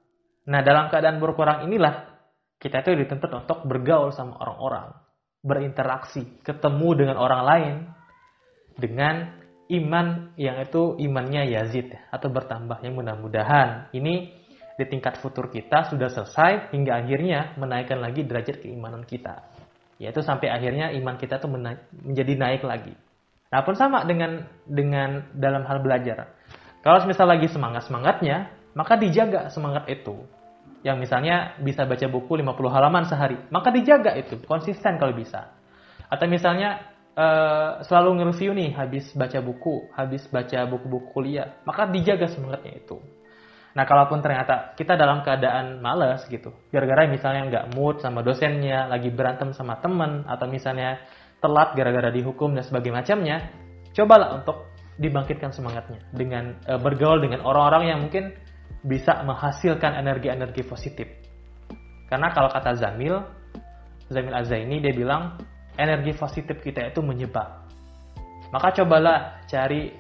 Nah, 0.50 0.62
dalam 0.66 0.90
keadaan 0.90 1.22
berkurang 1.22 1.70
inilah 1.70 2.18
kita 2.58 2.82
itu 2.82 3.06
dituntut 3.06 3.30
untuk 3.30 3.64
bergaul 3.70 4.10
sama 4.10 4.38
orang-orang, 4.42 4.94
berinteraksi, 5.46 6.42
ketemu 6.42 6.90
dengan 6.98 7.18
orang 7.22 7.42
lain 7.46 7.76
dengan 8.76 9.45
iman 9.66 10.36
yang 10.38 10.62
itu 10.62 10.94
imannya 11.02 11.50
yazid 11.50 11.90
atau 12.14 12.30
bertambah 12.30 12.86
yang 12.86 12.94
mudah-mudahan 12.94 13.90
ini 13.98 14.30
di 14.76 14.86
tingkat 14.86 15.18
futur 15.24 15.48
kita 15.48 15.88
sudah 15.88 16.12
selesai 16.12 16.76
hingga 16.76 17.00
akhirnya 17.00 17.56
menaikkan 17.56 18.04
lagi 18.04 18.28
derajat 18.28 18.60
keimanan 18.62 19.08
kita. 19.08 19.48
Yaitu 19.96 20.20
sampai 20.20 20.52
akhirnya 20.52 20.92
iman 21.00 21.16
kita 21.16 21.40
tuh 21.40 21.48
menjadi 21.48 22.34
naik 22.36 22.68
lagi. 22.68 22.92
Nah 23.48 23.64
pun 23.64 23.80
sama 23.80 24.04
dengan 24.04 24.44
dengan 24.68 25.32
dalam 25.32 25.64
hal 25.64 25.80
belajar. 25.80 26.36
Kalau 26.84 27.08
misal 27.08 27.32
lagi 27.32 27.48
semangat-semangatnya, 27.48 28.52
maka 28.76 29.00
dijaga 29.00 29.48
semangat 29.50 29.88
itu. 29.88 30.28
Yang 30.86 31.10
misalnya 31.10 31.58
bisa 31.58 31.88
baca 31.88 32.06
buku 32.06 32.46
50 32.46 32.54
halaman 32.70 33.10
sehari, 33.10 33.40
maka 33.50 33.74
dijaga 33.74 34.14
itu, 34.14 34.38
konsisten 34.46 35.02
kalau 35.02 35.18
bisa. 35.18 35.56
Atau 36.12 36.30
misalnya 36.30 36.95
uh, 37.16 37.82
selalu 37.84 38.22
nge-review 38.22 38.52
nih 38.54 38.70
habis 38.76 39.10
baca 39.16 39.40
buku, 39.42 39.90
habis 39.96 40.24
baca 40.30 40.68
buku-buku 40.68 41.08
kuliah, 41.16 41.60
maka 41.64 41.88
dijaga 41.90 42.28
semangatnya 42.30 42.76
itu. 42.80 43.00
Nah, 43.76 43.84
kalaupun 43.84 44.24
ternyata 44.24 44.72
kita 44.80 44.96
dalam 44.96 45.20
keadaan 45.20 45.84
males 45.84 46.24
gitu, 46.32 46.56
gara-gara 46.72 47.12
misalnya 47.12 47.42
nggak 47.52 47.66
mood 47.76 48.00
sama 48.00 48.24
dosennya, 48.24 48.88
lagi 48.88 49.12
berantem 49.12 49.52
sama 49.52 49.84
temen, 49.84 50.24
atau 50.24 50.48
misalnya 50.48 51.04
telat 51.44 51.76
gara-gara 51.76 52.08
dihukum 52.08 52.56
dan 52.56 52.64
sebagainya 52.64 53.04
macamnya, 53.04 53.38
cobalah 53.92 54.40
untuk 54.40 54.72
dibangkitkan 54.96 55.52
semangatnya 55.52 56.00
dengan 56.16 56.56
e, 56.64 56.80
bergaul 56.80 57.20
dengan 57.20 57.44
orang-orang 57.44 57.84
yang 57.92 58.00
mungkin 58.00 58.32
bisa 58.80 59.20
menghasilkan 59.28 59.92
energi-energi 60.00 60.64
positif. 60.64 61.12
Karena 62.08 62.32
kalau 62.32 62.48
kata 62.48 62.80
Zamil, 62.80 63.20
Zamil 64.08 64.32
Azaini 64.32 64.80
dia 64.80 64.96
bilang 64.96 65.36
energi 65.76 66.12
positif 66.16 66.60
kita 66.64 66.92
itu 66.92 67.00
menyebar. 67.04 67.66
Maka 68.52 68.72
cobalah 68.82 69.44
cari 69.50 69.92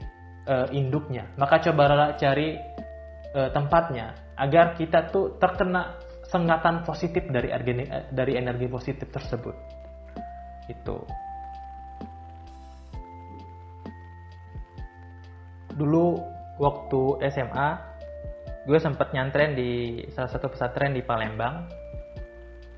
e, 0.45 0.55
induknya, 0.71 1.27
maka 1.35 1.59
cobalah 1.59 2.15
cari 2.15 2.55
e, 3.31 3.41
tempatnya 3.51 4.15
agar 4.35 4.75
kita 4.75 5.11
tuh 5.11 5.35
terkena 5.39 5.95
sengatan 6.27 6.83
positif 6.83 7.25
dari 7.29 7.53
energi, 7.53 7.73
dari 8.11 8.33
energi 8.35 8.67
positif 8.67 9.07
tersebut. 9.11 9.55
Itu. 10.67 10.97
Dulu 15.75 16.05
waktu 16.57 17.01
SMA, 17.35 17.69
gue 18.65 18.79
sempat 18.79 19.11
nyantren 19.13 19.53
di 19.53 20.01
salah 20.15 20.31
satu 20.31 20.49
pesantren 20.49 20.95
di 20.95 21.03
Palembang. 21.03 21.67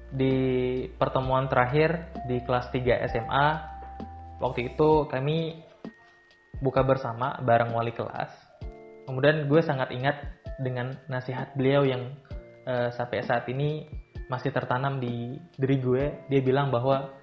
Di 0.07 0.35
pertemuan 0.95 1.51
terakhir 1.51 2.15
di 2.27 2.39
kelas 2.43 2.71
3 2.71 3.07
SMA, 3.11 3.47
waktu 4.39 4.73
itu 4.73 5.05
kami 5.11 5.63
buka 6.63 6.81
bersama 6.81 7.37
bareng 7.43 7.75
wali 7.75 7.91
kelas. 7.91 8.31
Kemudian 9.05 9.47
gue 9.47 9.61
sangat 9.63 9.91
ingat 9.91 10.17
dengan 10.57 10.95
nasihat 11.05 11.53
beliau 11.53 11.85
yang 11.85 12.17
uh, 12.65 12.89
sampai 12.91 13.23
saat 13.23 13.45
ini 13.47 13.85
masih 14.27 14.51
tertanam 14.51 14.99
di 14.99 15.39
diri 15.55 15.77
gue 15.79 16.03
dia 16.27 16.41
bilang 16.43 16.67
bahwa 16.67 17.15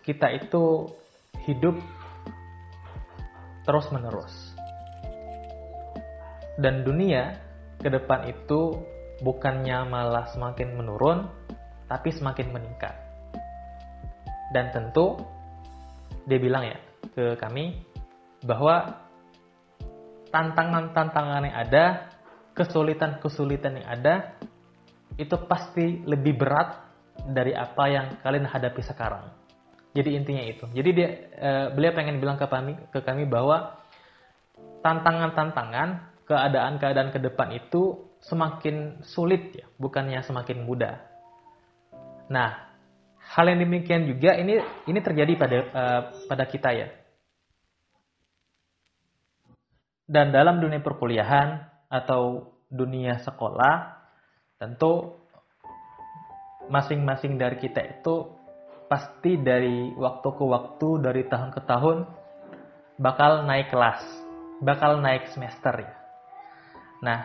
kita 0.00 0.32
itu 0.32 0.88
hidup 1.44 1.76
terus 3.68 3.86
menerus 3.92 4.56
dan 6.56 6.80
dunia 6.80 7.36
ke 7.76 7.92
depan 7.92 8.24
itu 8.24 8.80
bukannya 9.20 9.84
malah 9.84 10.32
semakin 10.32 10.80
menurun 10.80 11.28
tapi 11.92 12.08
semakin 12.08 12.48
meningkat 12.56 12.96
dan 14.56 14.72
tentu 14.72 15.20
dia 16.24 16.40
bilang 16.40 16.64
ya 16.64 16.80
ke 17.12 17.36
kami 17.36 17.84
bahwa 18.40 19.04
tantangan-tantangan 20.32 21.52
yang 21.52 21.56
ada 21.68 21.84
kesulitan-kesulitan 22.56 23.84
yang 23.84 23.88
ada 23.92 24.14
itu 25.20 25.36
pasti 25.44 26.00
lebih 26.08 26.40
berat 26.40 26.80
dari 27.28 27.52
apa 27.52 27.84
yang 27.92 28.06
kalian 28.24 28.48
hadapi 28.48 28.80
sekarang. 28.80 29.28
Jadi 29.92 30.16
intinya 30.16 30.40
itu. 30.40 30.64
Jadi 30.72 30.90
dia 30.96 31.08
e, 31.36 31.50
beliau 31.76 31.92
pengen 31.92 32.16
bilang 32.16 32.40
ke 32.40 32.48
kami 32.48 32.72
ke 32.88 33.04
kami 33.04 33.28
bahwa 33.28 33.76
tantangan-tantangan, 34.80 36.16
keadaan-keadaan 36.24 37.12
ke 37.12 37.20
depan 37.20 37.52
itu 37.52 38.08
semakin 38.24 39.04
sulit 39.04 39.52
ya, 39.52 39.68
bukannya 39.76 40.24
semakin 40.24 40.64
mudah. 40.64 41.11
Nah, 42.30 42.72
hal 43.32 43.44
yang 43.48 43.64
demikian 43.64 44.06
juga 44.06 44.36
ini 44.36 44.60
ini 44.86 45.00
terjadi 45.00 45.32
pada 45.38 45.56
e, 45.56 45.82
pada 46.28 46.44
kita 46.46 46.70
ya. 46.74 46.88
Dan 50.06 50.34
dalam 50.34 50.60
dunia 50.60 50.82
perkuliahan 50.84 51.64
atau 51.88 52.52
dunia 52.68 53.22
sekolah 53.22 53.96
tentu 54.60 55.22
masing-masing 56.68 57.40
dari 57.40 57.56
kita 57.58 57.80
itu 57.80 58.28
pasti 58.92 59.40
dari 59.40 59.88
waktu 59.96 60.28
ke 60.36 60.44
waktu, 60.44 60.88
dari 61.00 61.22
tahun 61.24 61.50
ke 61.56 61.60
tahun 61.64 62.04
bakal 63.00 63.48
naik 63.48 63.72
kelas, 63.72 64.04
bakal 64.60 65.00
naik 65.00 65.32
semester 65.32 65.80
ya. 65.80 65.92
Nah, 67.02 67.20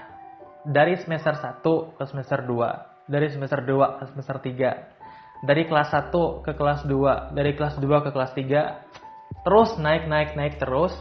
dari 0.63 0.95
semester 0.99 1.35
1 1.35 1.61
ke 1.99 2.03
semester 2.07 2.39
2, 2.43 2.86
dari 3.07 3.31
semester 3.31 3.63
2 3.63 3.99
ke 3.99 4.03
semester 4.11 4.37
3, 4.43 5.47
dari 5.47 5.63
kelas 5.65 5.89
1 5.95 6.43
ke 6.43 6.51
kelas 6.53 6.83
2, 6.83 7.33
dari 7.33 7.51
kelas 7.55 7.79
2 7.79 8.05
ke 8.05 8.09
kelas 8.11 8.31
3, 8.35 9.43
terus 9.47 9.69
naik 9.79 10.05
naik 10.11 10.35
naik 10.35 10.59
terus, 10.59 10.93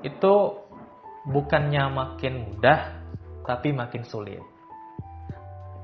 itu 0.00 0.34
bukannya 1.28 1.84
makin 1.92 2.34
mudah, 2.52 2.96
tapi 3.44 3.76
makin 3.76 4.02
sulit. 4.08 4.42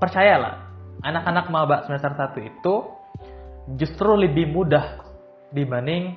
Percayalah, 0.01 0.73
anak-anak 1.05 1.47
maba 1.53 1.77
semester 1.87 2.13
1 2.17 2.43
itu 2.43 2.75
justru 3.79 4.19
lebih 4.19 4.51
mudah 4.51 4.99
dibanding 5.53 6.17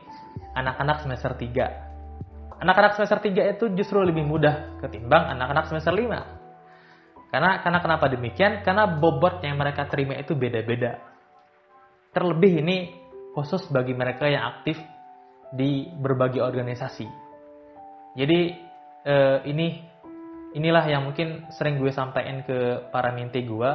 anak-anak 0.55 1.03
semester 1.03 1.35
3. 1.35 2.63
Anak-anak 2.63 2.95
semester 2.95 3.19
3 3.19 3.53
itu 3.59 3.65
justru 3.75 3.99
lebih 3.99 4.23
mudah 4.23 4.79
ketimbang 4.79 5.35
anak-anak 5.35 5.67
semester 5.67 5.91
5. 5.91 6.34
Karena 7.29 7.59
karena 7.59 7.79
kenapa 7.81 8.05
demikian? 8.07 8.61
Karena 8.61 8.87
bobot 8.87 9.43
yang 9.43 9.59
mereka 9.59 9.89
terima 9.89 10.15
itu 10.15 10.37
beda-beda. 10.37 11.01
Terlebih 12.15 12.63
ini 12.63 12.77
khusus 13.35 13.67
bagi 13.67 13.91
mereka 13.91 14.29
yang 14.31 14.55
aktif 14.55 14.79
di 15.51 15.91
berbagai 15.99 16.39
organisasi. 16.39 17.07
Jadi 18.15 18.39
eh, 19.03 19.37
ini 19.51 19.67
inilah 20.55 20.87
yang 20.87 21.03
mungkin 21.03 21.51
sering 21.51 21.75
gue 21.83 21.91
sampaikan 21.91 22.47
ke 22.47 22.87
para 22.89 23.11
minti 23.11 23.43
gue, 23.43 23.71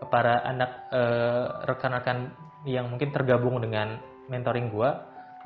ke 0.00 0.04
para 0.12 0.44
anak 0.44 0.70
eh, 0.92 1.46
rekan-rekan 1.64 2.36
yang 2.68 2.92
mungkin 2.92 3.08
tergabung 3.08 3.56
dengan 3.64 3.96
mentoring 4.28 4.68
gue. 4.68 4.90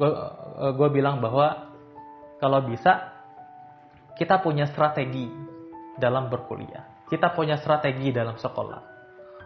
Gue 0.02 0.10
eh, 0.10 0.72
gue 0.74 0.88
bilang 0.90 1.22
bahwa 1.22 1.70
kalau 2.42 2.66
bisa 2.66 3.14
kita 4.18 4.42
punya 4.42 4.66
strategi 4.70 5.30
dalam 5.98 6.26
berkuliah. 6.26 6.93
Kita 7.08 7.32
punya 7.36 7.60
strategi 7.60 8.10
dalam 8.10 8.36
sekolah. 8.40 8.80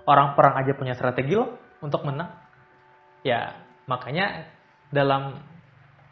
Orang 0.09 0.39
perang 0.39 0.57
aja 0.57 0.73
punya 0.73 0.97
strategi 0.97 1.37
loh 1.37 1.79
untuk 1.85 2.07
menang. 2.07 2.33
Ya, 3.27 3.61
makanya 3.85 4.49
dalam 4.89 5.37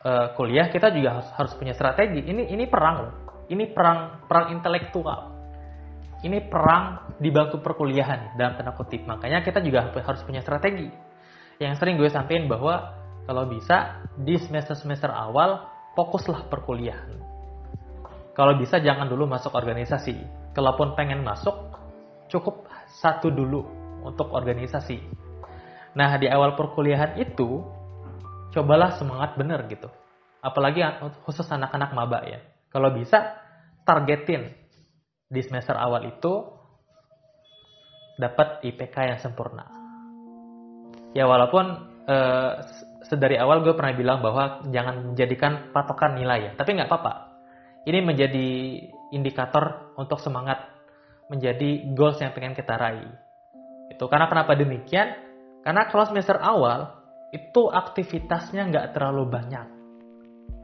uh, 0.04 0.36
kuliah 0.36 0.68
kita 0.68 0.92
juga 0.92 1.20
harus, 1.20 1.28
harus 1.32 1.52
punya 1.56 1.72
strategi. 1.72 2.20
Ini 2.22 2.52
ini 2.52 2.64
perang 2.68 2.96
loh. 3.00 3.14
Ini 3.46 3.64
perang 3.72 4.26
perang 4.26 4.52
intelektual. 4.52 5.32
Ini 6.26 6.50
perang 6.50 7.14
di 7.20 7.30
bangku 7.30 7.62
perkuliahan 7.62 8.34
dalam 8.34 8.58
tanda 8.58 8.74
kutip. 8.74 9.06
Makanya 9.06 9.46
kita 9.46 9.62
juga 9.62 9.88
harus 9.92 10.22
punya 10.26 10.42
strategi. 10.42 10.88
Yang 11.56 11.80
sering 11.80 11.96
gue 11.96 12.10
sampaikan 12.10 12.50
bahwa 12.50 12.92
kalau 13.24 13.48
bisa 13.48 14.04
di 14.18 14.36
semester-semester 14.36 15.08
awal 15.08 15.66
fokuslah 15.96 16.52
perkuliahan. 16.52 17.16
Kalau 18.36 18.52
bisa 18.60 18.76
jangan 18.84 19.08
dulu 19.08 19.24
masuk 19.24 19.56
organisasi. 19.56 20.45
Kalaupun 20.56 20.96
pengen 20.96 21.20
masuk, 21.20 21.52
cukup 22.32 22.64
satu 22.88 23.28
dulu 23.28 23.60
untuk 24.00 24.32
organisasi. 24.32 25.04
Nah, 25.92 26.16
di 26.16 26.32
awal 26.32 26.56
perkuliahan 26.56 27.20
itu, 27.20 27.60
cobalah 28.56 28.96
semangat 28.96 29.36
bener 29.36 29.68
gitu. 29.68 29.92
Apalagi 30.40 30.80
khusus 31.28 31.44
anak-anak 31.52 31.92
maba 31.92 32.24
ya. 32.24 32.40
Kalau 32.72 32.88
bisa, 32.88 33.36
targetin 33.84 34.48
di 35.28 35.40
semester 35.44 35.76
awal 35.76 36.08
itu 36.08 36.40
dapat 38.16 38.64
IPK 38.64 38.96
yang 39.12 39.20
sempurna. 39.20 39.68
Ya 41.12 41.28
walaupun 41.28 41.64
eh, 42.08 42.52
sedari 43.04 43.36
awal 43.36 43.60
gue 43.60 43.76
pernah 43.76 43.92
bilang 43.92 44.24
bahwa 44.24 44.64
jangan 44.72 45.12
menjadikan 45.12 45.70
patokan 45.70 46.16
nilai 46.16 46.48
ya, 46.48 46.52
tapi 46.56 46.74
nggak 46.80 46.88
apa-apa. 46.88 47.12
Ini 47.86 48.02
menjadi 48.02 48.48
indikator 49.14 49.94
untuk 49.98 50.18
semangat 50.18 50.66
menjadi 51.26 51.90
goals 51.94 52.22
yang 52.22 52.30
pengen 52.34 52.54
kita 52.54 52.74
raih. 52.78 53.12
Itu 53.90 54.06
karena 54.06 54.30
kenapa 54.30 54.54
demikian? 54.54 55.14
Karena 55.62 55.90
kalau 55.90 56.06
semester 56.06 56.38
awal 56.38 56.94
itu 57.34 57.66
aktivitasnya 57.70 58.70
nggak 58.70 58.86
terlalu 58.94 59.26
banyak. 59.26 59.66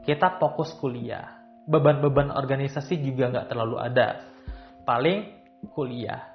Kita 0.03 0.39
fokus 0.39 0.75
kuliah, 0.79 1.43
beban-beban 1.67 2.31
organisasi 2.31 2.99
juga 3.03 3.31
nggak 3.31 3.47
terlalu 3.51 3.79
ada. 3.79 4.23
Paling 4.83 5.43
kuliah. 5.71 6.31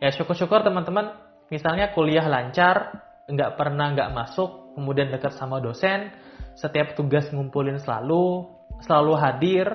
Ya 0.00 0.08
syukur-syukur 0.12 0.64
teman-teman, 0.64 1.12
misalnya 1.52 1.92
kuliah 1.92 2.24
lancar, 2.28 2.96
nggak 3.28 3.60
pernah 3.60 3.92
nggak 3.92 4.12
masuk, 4.12 4.76
kemudian 4.76 5.12
dekat 5.12 5.36
sama 5.36 5.60
dosen, 5.60 6.12
setiap 6.56 6.96
tugas 6.96 7.28
ngumpulin 7.32 7.80
selalu, 7.80 8.48
selalu 8.84 9.14
hadir, 9.20 9.66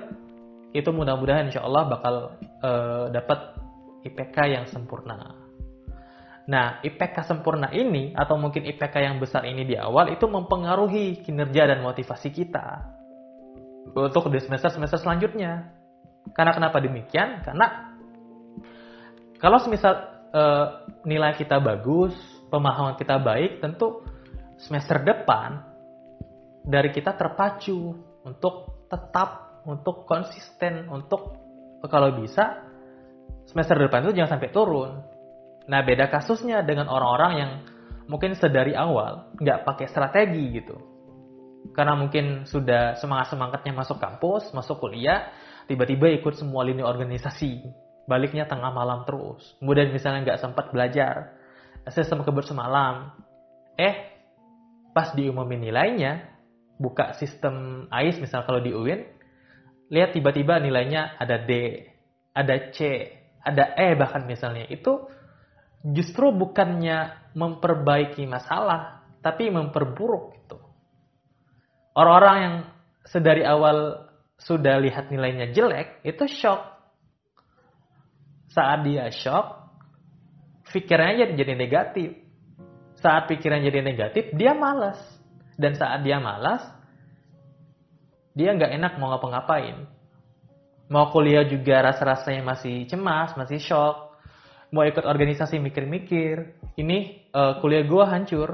itu 0.78 0.94
mudah-mudahan 0.94 1.50
insya 1.50 1.66
Allah 1.66 1.90
bakal 1.90 2.38
uh, 2.62 3.10
dapat 3.10 3.58
IPK 4.06 4.38
yang 4.54 4.66
sempurna. 4.70 5.34
Nah, 6.48 6.80
IPK 6.80 7.28
sempurna 7.28 7.68
ini 7.76 8.16
atau 8.16 8.40
mungkin 8.40 8.64
IPK 8.64 8.96
yang 9.04 9.18
besar 9.20 9.44
ini 9.44 9.68
di 9.68 9.76
awal 9.76 10.14
itu 10.16 10.30
mempengaruhi 10.30 11.26
kinerja 11.26 11.68
dan 11.68 11.84
motivasi 11.84 12.32
kita 12.32 12.88
untuk 13.92 14.32
di 14.32 14.40
semester-semester 14.40 15.04
selanjutnya. 15.04 15.76
Karena 16.32 16.52
kenapa 16.56 16.80
demikian? 16.80 17.44
Karena 17.44 17.92
kalau 19.44 19.60
semisal 19.60 19.96
e, 20.32 20.44
nilai 21.04 21.36
kita 21.36 21.60
bagus, 21.60 22.16
pemahaman 22.48 22.96
kita 22.96 23.20
baik, 23.20 23.60
tentu 23.64 24.04
semester 24.56 25.04
depan 25.04 25.62
dari 26.68 26.92
kita 26.92 27.16
terpacu 27.16 27.96
untuk 28.28 28.88
tetap, 28.92 29.47
untuk 29.68 30.08
konsisten, 30.08 30.88
untuk 30.88 31.36
kalau 31.86 32.16
bisa 32.16 32.64
semester 33.46 33.76
depan 33.78 34.08
itu 34.08 34.18
jangan 34.18 34.40
sampai 34.40 34.50
turun. 34.50 35.04
Nah 35.68 35.84
beda 35.84 36.08
kasusnya 36.08 36.64
dengan 36.64 36.88
orang-orang 36.88 37.34
yang 37.36 37.52
mungkin 38.08 38.34
sedari 38.40 38.72
awal 38.72 39.36
nggak 39.36 39.68
pakai 39.68 39.92
strategi 39.92 40.64
gitu 40.64 40.98
karena 41.74 41.98
mungkin 41.98 42.48
sudah 42.48 42.96
semangat-semangatnya 43.02 43.74
masuk 43.76 43.98
kampus, 44.00 44.54
masuk 44.56 44.80
kuliah, 44.80 45.34
tiba-tiba 45.66 46.12
ikut 46.16 46.38
semua 46.38 46.64
lini 46.64 46.86
organisasi. 46.86 47.66
Baliknya 48.08 48.48
tengah 48.48 48.72
malam 48.72 49.04
terus. 49.04 49.58
Kemudian 49.60 49.92
misalnya 49.92 50.32
nggak 50.32 50.40
sempat 50.40 50.72
belajar 50.72 51.36
sistem 51.92 52.24
kebersemalam. 52.24 53.12
Eh, 53.76 54.16
pas 54.96 55.12
diumumin 55.12 55.60
nilainya, 55.60 56.24
buka 56.80 57.14
sistem 57.20 57.86
AIS 57.92 58.24
misal 58.24 58.48
kalau 58.48 58.64
di 58.64 58.72
UIN, 58.72 59.04
lihat 59.88 60.16
tiba-tiba 60.16 60.60
nilainya 60.60 61.16
ada 61.20 61.40
D, 61.40 61.84
ada 62.36 62.56
C, 62.72 62.80
ada 63.44 63.76
E 63.76 63.96
bahkan 63.96 64.28
misalnya. 64.28 64.68
Itu 64.68 65.08
justru 65.82 66.36
bukannya 66.36 67.32
memperbaiki 67.38 68.28
masalah, 68.28 69.08
tapi 69.24 69.48
memperburuk 69.48 70.36
gitu. 70.44 70.58
Orang-orang 71.98 72.38
yang 72.38 72.56
sedari 73.08 73.42
awal 73.48 74.06
sudah 74.38 74.78
lihat 74.78 75.10
nilainya 75.10 75.50
jelek, 75.56 76.06
itu 76.06 76.30
shock. 76.30 76.62
Saat 78.54 78.86
dia 78.86 79.10
shock, 79.10 79.74
pikirannya 80.70 81.34
jadi 81.34 81.54
negatif. 81.58 82.10
Saat 82.98 83.30
pikirannya 83.30 83.70
jadi 83.70 83.82
negatif, 83.86 84.34
dia 84.34 84.54
malas. 84.54 84.98
Dan 85.58 85.74
saat 85.74 86.06
dia 86.06 86.22
malas, 86.22 86.62
dia 88.38 88.54
nggak 88.54 88.78
enak 88.78 88.94
mau 89.02 89.10
ngapa-ngapain. 89.10 89.90
Mau 90.94 91.10
kuliah 91.10 91.44
juga 91.44 91.84
rasa-rasanya 91.90 92.46
masih 92.46 92.86
cemas, 92.86 93.34
masih 93.34 93.58
shock. 93.58 94.14
Mau 94.70 94.86
ikut 94.86 95.04
organisasi 95.04 95.58
mikir-mikir. 95.58 96.62
Ini 96.78 97.28
uh, 97.34 97.60
kuliah 97.60 97.84
gue 97.84 98.04
hancur. 98.06 98.50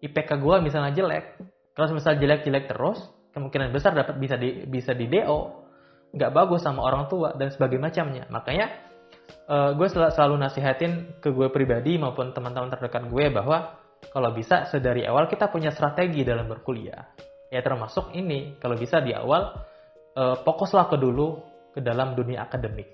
IPK 0.00 0.40
gue 0.40 0.56
misalnya 0.64 0.96
jelek 0.96 1.36
kalau 1.74 1.90
misal 1.90 2.14
jelek-jelek 2.14 2.70
terus, 2.70 3.02
kemungkinan 3.34 3.74
besar 3.74 3.98
dapat 3.98 4.14
bisa 4.22 4.38
di 4.38 4.62
bisa 4.62 4.94
di 4.94 5.10
DO, 5.10 5.66
nggak 6.14 6.30
bagus 6.30 6.62
sama 6.62 6.86
orang 6.86 7.10
tua 7.10 7.34
dan 7.34 7.50
sebagainya 7.50 7.82
macamnya. 7.90 8.24
Makanya 8.30 8.66
uh, 9.50 9.74
gue 9.74 9.90
sel 9.90 10.06
selalu 10.14 10.38
nasihatin 10.38 11.18
ke 11.18 11.34
gue 11.34 11.50
pribadi 11.50 11.98
maupun 11.98 12.30
teman-teman 12.30 12.70
terdekat 12.70 13.10
gue 13.10 13.26
bahwa 13.34 13.82
kalau 14.14 14.30
bisa 14.30 14.70
sedari 14.70 15.02
awal 15.02 15.26
kita 15.26 15.50
punya 15.50 15.74
strategi 15.74 16.22
dalam 16.22 16.46
berkuliah. 16.46 17.10
Ya 17.54 17.62
termasuk 17.62 18.10
ini, 18.18 18.58
kalau 18.58 18.74
bisa 18.74 18.98
di 18.98 19.14
awal 19.14 19.54
uh, 20.18 20.42
fokuslah 20.42 20.90
ke 20.90 20.98
dulu 20.98 21.38
ke 21.70 21.78
dalam 21.78 22.18
dunia 22.18 22.42
akademik. 22.42 22.90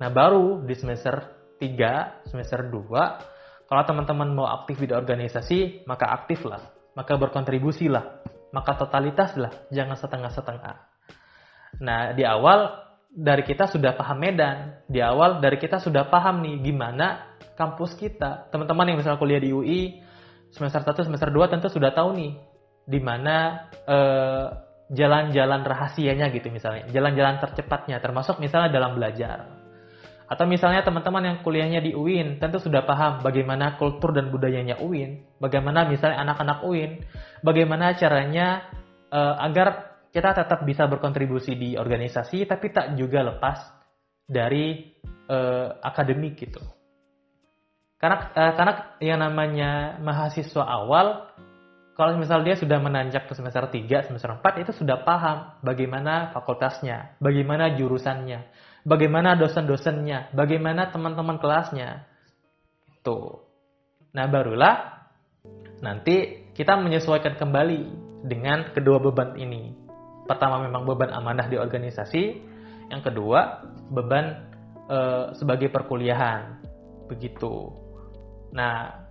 Nah 0.00 0.08
baru 0.08 0.64
di 0.64 0.72
semester 0.72 1.36
3, 1.60 2.24
semester 2.32 2.72
2, 2.72 3.68
kalau 3.68 3.82
teman-teman 3.84 4.32
mau 4.32 4.48
aktif 4.48 4.80
di 4.80 4.96
organisasi, 4.96 5.84
maka 5.84 6.08
aktiflah. 6.08 6.72
Maka 6.96 7.20
berkontribusilah, 7.20 8.24
maka 8.56 8.80
totalitaslah, 8.80 9.68
jangan 9.68 9.92
setengah-setengah. 10.00 10.74
Nah, 11.84 12.16
di 12.16 12.24
awal 12.24 12.88
dari 13.12 13.44
kita 13.44 13.68
sudah 13.68 13.92
paham 13.92 14.18
medan. 14.24 14.82
Di 14.88 15.04
awal 15.04 15.44
dari 15.44 15.60
kita 15.60 15.84
sudah 15.84 16.08
paham 16.08 16.40
nih 16.40 16.64
gimana 16.64 17.36
kampus 17.60 17.92
kita. 17.92 18.48
Teman-teman 18.48 18.88
yang 18.88 18.96
misalnya 18.98 19.20
kuliah 19.20 19.42
di 19.42 19.52
UI 19.52 20.00
semester 20.48 20.80
1 20.80 21.12
semester 21.12 21.28
2 21.28 21.52
tentu 21.52 21.68
sudah 21.68 21.92
tahu 21.92 22.16
nih 22.16 22.32
di 22.88 23.00
mana 23.04 23.68
eh, 23.84 24.46
jalan-jalan 24.88 25.60
rahasianya 25.68 26.32
gitu 26.32 26.48
misalnya 26.48 26.88
jalan-jalan 26.88 27.36
tercepatnya 27.44 28.00
termasuk 28.00 28.40
misalnya 28.40 28.72
dalam 28.72 28.96
belajar 28.96 29.58
atau 30.28 30.44
misalnya 30.44 30.84
teman-teman 30.84 31.24
yang 31.24 31.36
kuliahnya 31.40 31.80
di 31.80 31.96
UIN 31.96 32.36
tentu 32.36 32.60
sudah 32.60 32.84
paham 32.84 33.24
bagaimana 33.24 33.80
kultur 33.80 34.12
dan 34.12 34.28
budayanya 34.28 34.76
UIN, 34.76 35.24
bagaimana 35.40 35.88
misalnya 35.88 36.20
anak-anak 36.20 36.68
UIN, 36.68 37.00
bagaimana 37.40 37.96
caranya 37.96 38.68
uh, 39.08 39.40
agar 39.40 39.96
kita 40.12 40.36
tetap 40.36 40.68
bisa 40.68 40.84
berkontribusi 40.84 41.56
di 41.56 41.80
organisasi 41.80 42.44
tapi 42.44 42.68
tak 42.68 42.92
juga 43.00 43.24
lepas 43.24 43.72
dari 44.28 44.92
uh, 45.32 45.80
akademik 45.80 46.36
gitu. 46.36 46.60
Karena 47.96 48.28
uh, 48.28 48.52
karena 48.52 48.72
yang 49.00 49.24
namanya 49.24 49.96
mahasiswa 49.96 50.60
awal 50.60 51.24
kalau 51.98 52.14
misal 52.14 52.46
dia 52.46 52.54
sudah 52.54 52.78
menanjak 52.78 53.26
ke 53.26 53.34
semester 53.34 53.66
3, 53.66 54.06
semester 54.06 54.30
4 54.38 54.62
itu 54.62 54.70
sudah 54.70 55.02
paham 55.02 55.58
bagaimana 55.66 56.30
fakultasnya, 56.30 57.18
bagaimana 57.18 57.74
jurusannya, 57.74 58.46
bagaimana 58.86 59.34
dosen-dosennya, 59.34 60.30
bagaimana 60.30 60.94
teman-teman 60.94 61.42
kelasnya. 61.42 62.06
Itu. 62.86 63.42
Nah, 64.14 64.30
barulah 64.30 65.10
nanti 65.82 66.46
kita 66.54 66.78
menyesuaikan 66.78 67.34
kembali 67.34 67.90
dengan 68.30 68.70
kedua 68.70 69.02
beban 69.02 69.34
ini. 69.34 69.74
Pertama 70.30 70.62
memang 70.62 70.86
beban 70.86 71.10
amanah 71.10 71.50
di 71.50 71.58
organisasi, 71.58 72.22
yang 72.94 73.02
kedua 73.02 73.66
beban 73.90 74.46
e, 74.86 74.98
sebagai 75.34 75.66
perkuliahan. 75.74 76.62
Begitu. 77.10 77.74
Nah, 78.54 79.02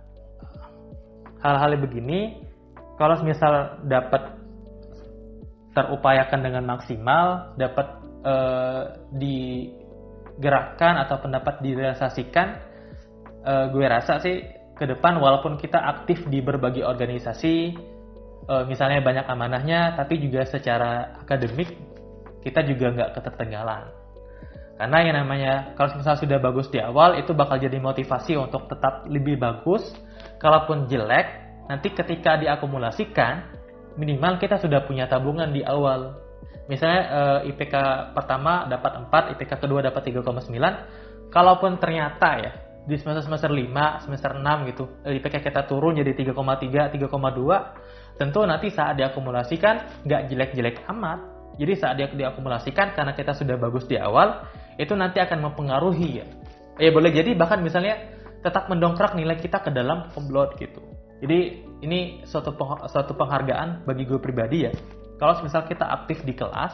hal-hal 1.44 1.76
begini 1.76 2.47
kalau 2.98 3.14
misal 3.22 3.78
dapat 3.86 4.34
terupayakan 5.72 6.40
dengan 6.42 6.66
maksimal, 6.66 7.54
dapat 7.54 7.86
uh, 8.26 8.98
digerakkan 9.14 10.98
atau 11.06 11.22
pendapat 11.22 11.62
direalisasikan, 11.62 12.58
uh, 13.46 13.70
gue 13.70 13.86
rasa 13.86 14.18
sih 14.18 14.42
ke 14.74 14.84
depan 14.86 15.22
walaupun 15.22 15.54
kita 15.62 15.78
aktif 15.78 16.26
di 16.26 16.42
berbagai 16.42 16.82
organisasi, 16.82 17.78
uh, 18.50 18.66
misalnya 18.66 18.98
banyak 18.98 19.26
amanahnya, 19.30 19.94
tapi 19.94 20.18
juga 20.18 20.42
secara 20.42 21.22
akademik 21.22 21.78
kita 22.42 22.66
juga 22.66 22.90
nggak 22.98 23.10
ketertinggalan. 23.14 23.94
Karena 24.78 24.98
yang 25.02 25.16
namanya 25.26 25.74
kalau 25.74 25.98
misalnya 25.98 26.22
sudah 26.22 26.38
bagus 26.38 26.70
di 26.70 26.78
awal 26.78 27.18
itu 27.18 27.34
bakal 27.34 27.58
jadi 27.58 27.82
motivasi 27.82 28.38
untuk 28.38 28.70
tetap 28.70 29.10
lebih 29.10 29.34
bagus. 29.34 29.90
Kalaupun 30.38 30.86
jelek, 30.86 31.47
nanti 31.68 31.92
ketika 31.92 32.40
diakumulasikan 32.40 33.54
minimal 34.00 34.40
kita 34.40 34.56
sudah 34.56 34.88
punya 34.88 35.06
tabungan 35.06 35.52
di 35.52 35.60
awal 35.62 36.28
misalnya 36.68 37.02
eh, 37.44 37.50
IPK 37.50 37.74
pertama 38.12 38.68
dapat 38.68 39.08
4, 39.08 39.34
IPK 39.34 39.52
kedua 39.58 39.80
dapat 39.80 40.04
3,9. 40.04 41.32
Kalaupun 41.32 41.80
ternyata 41.80 42.30
ya 42.38 42.52
di 42.88 42.96
semester 42.96 43.24
semester 43.24 43.50
5, 43.52 44.04
semester 44.04 44.30
6 44.36 44.68
gitu, 44.70 44.84
eh, 45.08 45.16
IPK 45.18 45.44
kita 45.48 45.64
turun 45.64 45.96
jadi 45.96 46.12
3,3, 46.12 46.92
3,2, 46.92 48.20
tentu 48.20 48.40
nanti 48.44 48.68
saat 48.68 49.00
diakumulasikan 49.00 50.04
nggak 50.04 50.22
jelek-jelek 50.30 50.84
amat. 50.92 51.20
Jadi 51.58 51.72
saat 51.74 51.98
dia 51.98 52.06
diakumulasikan 52.06 52.94
karena 52.94 53.18
kita 53.18 53.34
sudah 53.34 53.58
bagus 53.58 53.82
di 53.90 53.98
awal, 53.98 54.46
itu 54.78 54.94
nanti 54.94 55.18
akan 55.18 55.50
mempengaruhi 55.50 56.22
ya. 56.22 56.26
Ya 56.78 56.94
boleh 56.94 57.10
jadi 57.10 57.34
bahkan 57.34 57.58
misalnya 57.58 57.98
tetap 58.38 58.70
mendongkrak 58.70 59.18
nilai 59.18 59.34
kita 59.42 59.58
ke 59.58 59.74
dalam 59.74 60.06
komplot 60.14 60.54
gitu. 60.62 60.78
Jadi 61.18 61.38
ini 61.82 62.22
suatu 62.22 62.54
suatu 62.86 63.12
penghargaan 63.14 63.86
bagi 63.86 64.06
gue 64.06 64.18
pribadi 64.22 64.66
ya 64.66 64.72
kalau 65.18 65.34
misal 65.42 65.66
kita 65.66 65.84
aktif 65.84 66.22
di 66.22 66.32
kelas, 66.32 66.72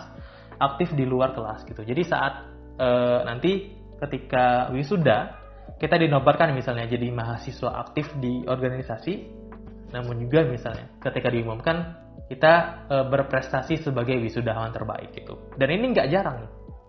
aktif 0.61 0.93
di 0.93 1.09
luar 1.09 1.33
kelas 1.33 1.65
gitu. 1.65 1.81
Jadi 1.81 2.03
saat 2.05 2.45
e, 2.77 2.89
nanti 3.25 3.73
ketika 3.99 4.69
wisuda 4.71 5.41
kita 5.81 5.97
dinobatkan 5.97 6.53
misalnya 6.53 6.85
jadi 6.85 7.09
mahasiswa 7.09 7.89
aktif 7.89 8.13
di 8.21 8.45
organisasi, 8.45 9.15
namun 9.97 10.21
juga 10.21 10.45
misalnya 10.45 10.93
ketika 11.01 11.33
diumumkan 11.33 11.97
kita 12.29 12.85
e, 12.87 12.97
berprestasi 13.09 13.81
sebagai 13.81 14.21
wisudawan 14.21 14.71
terbaik 14.71 15.17
gitu. 15.17 15.41
Dan 15.57 15.73
ini 15.73 15.97
nggak 15.97 16.09
jarang. 16.13 16.45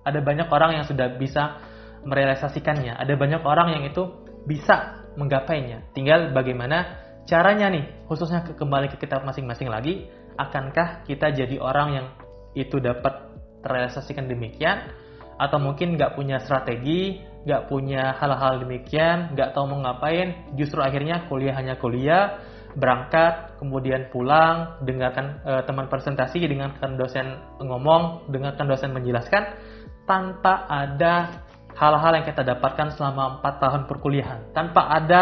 Ada 0.05 0.19
banyak 0.21 0.51
orang 0.51 0.83
yang 0.83 0.85
sudah 0.85 1.15
bisa 1.17 1.57
merealisasikannya. 2.05 2.99
Ada 2.99 3.15
banyak 3.17 3.41
orang 3.41 3.79
yang 3.79 3.83
itu 3.89 4.05
bisa 4.45 5.07
menggapainya. 5.17 5.89
Tinggal 5.95 6.35
bagaimana 6.35 7.04
caranya 7.25 7.67
nih, 7.73 7.85
khususnya 8.05 8.45
ke, 8.45 8.57
kembali 8.57 8.93
ke 8.93 8.97
kita 9.01 9.21
masing-masing 9.25 9.69
lagi 9.69 10.09
akankah 10.37 11.03
kita 11.07 11.31
jadi 11.31 11.57
orang 11.59 11.89
yang 11.95 12.07
itu 12.55 12.79
dapat 12.79 13.33
terrealisasikan 13.65 14.29
demikian? 14.29 14.93
Atau 15.35 15.59
mungkin 15.59 15.99
nggak 15.99 16.15
punya 16.15 16.39
strategi, 16.39 17.19
nggak 17.43 17.67
punya 17.67 18.15
hal-hal 18.15 18.63
demikian, 18.63 19.35
nggak 19.35 19.51
tahu 19.51 19.67
mau 19.67 19.83
ngapain, 19.83 20.55
justru 20.55 20.79
akhirnya 20.79 21.27
kuliah 21.27 21.51
hanya 21.59 21.75
kuliah, 21.75 22.39
berangkat, 22.79 23.59
kemudian 23.59 24.07
pulang, 24.15 24.79
dengarkan 24.87 25.43
e, 25.43 25.51
teman 25.67 25.91
presentasi, 25.91 26.39
dengarkan 26.47 26.95
dosen 26.95 27.35
ngomong, 27.59 28.31
dengarkan 28.31 28.65
dosen 28.67 28.95
menjelaskan, 28.95 29.59
tanpa 30.07 30.67
ada 30.71 31.43
hal-hal 31.75 32.11
yang 32.15 32.25
kita 32.27 32.47
dapatkan 32.47 32.95
selama 32.95 33.43
4 33.43 33.63
tahun 33.63 33.81
perkuliahan, 33.91 34.39
tanpa 34.55 34.87
ada 34.87 35.21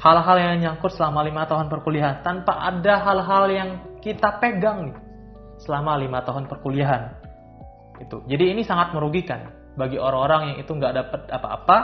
hal-hal 0.00 0.36
yang 0.40 0.54
nyangkut 0.64 0.96
selama 0.96 1.20
lima 1.20 1.44
tahun 1.44 1.68
perkuliahan, 1.68 2.24
tanpa 2.24 2.56
ada 2.56 3.04
hal-hal 3.04 3.44
yang 3.52 3.70
kita 4.00 4.40
pegang 4.40 4.90
nih 4.90 4.96
selama 5.60 6.00
lima 6.00 6.24
tahun 6.24 6.48
perkuliahan. 6.48 7.20
Itu. 8.00 8.24
Jadi 8.24 8.56
ini 8.56 8.64
sangat 8.64 8.96
merugikan 8.96 9.52
bagi 9.76 10.00
orang-orang 10.00 10.56
yang 10.56 10.58
itu 10.64 10.72
nggak 10.72 10.94
dapat 10.96 11.20
apa-apa, 11.28 11.76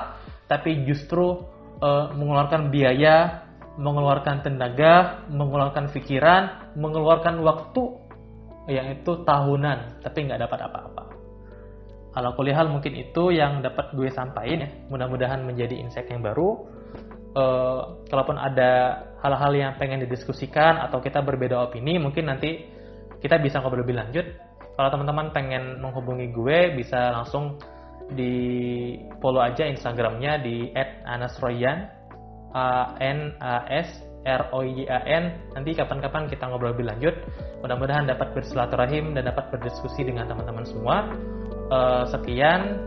tapi 0.48 0.88
justru 0.88 1.44
uh, 1.84 2.08
mengeluarkan 2.16 2.72
biaya, 2.72 3.44
mengeluarkan 3.76 4.40
tenaga, 4.40 5.28
mengeluarkan 5.28 5.92
pikiran, 5.92 6.72
mengeluarkan 6.72 7.44
waktu 7.44 7.82
yang 8.72 8.96
itu 8.96 9.22
tahunan, 9.28 10.00
tapi 10.00 10.24
nggak 10.24 10.40
dapat 10.48 10.58
apa-apa. 10.64 11.04
Kalau 12.16 12.32
kuliah 12.32 12.64
mungkin 12.64 12.96
itu 12.96 13.28
yang 13.28 13.60
dapat 13.60 13.92
gue 13.92 14.08
sampaikan 14.08 14.64
ya. 14.64 14.68
Mudah-mudahan 14.88 15.44
menjadi 15.44 15.76
insight 15.76 16.08
yang 16.08 16.24
baru 16.24 16.64
uh, 17.36 18.00
kalaupun 18.08 18.40
ada 18.40 19.04
hal-hal 19.20 19.52
yang 19.52 19.72
pengen 19.76 20.02
didiskusikan 20.08 20.80
atau 20.80 21.04
kita 21.04 21.20
berbeda 21.20 21.68
opini, 21.68 22.00
mungkin 22.00 22.32
nanti 22.32 22.64
kita 23.20 23.36
bisa 23.38 23.60
ngobrol 23.60 23.84
lebih 23.84 24.00
lanjut. 24.00 24.26
Kalau 24.76 24.88
teman-teman 24.92 25.32
pengen 25.32 25.80
menghubungi 25.80 26.32
gue, 26.32 26.76
bisa 26.76 27.12
langsung 27.12 27.56
di 28.12 28.94
follow 29.18 29.42
aja 29.42 29.66
Instagramnya 29.66 30.38
di 30.38 30.70
@anasroyan 31.08 31.90
a 32.54 32.94
n 33.00 33.34
a 33.40 33.66
s 33.68 33.88
r 34.26 34.42
o 34.52 34.60
y 34.62 34.84
a 34.86 35.00
n. 35.06 35.32
Nanti 35.56 35.72
kapan-kapan 35.72 36.28
kita 36.28 36.44
ngobrol 36.50 36.76
lebih 36.76 36.86
lanjut. 36.92 37.14
Mudah-mudahan 37.64 38.04
dapat 38.04 38.36
bersilaturahim 38.36 39.16
dan 39.16 39.32
dapat 39.32 39.48
berdiskusi 39.48 40.04
dengan 40.04 40.28
teman-teman 40.28 40.64
semua. 40.68 41.08
Uh, 41.66 42.04
sekian, 42.06 42.78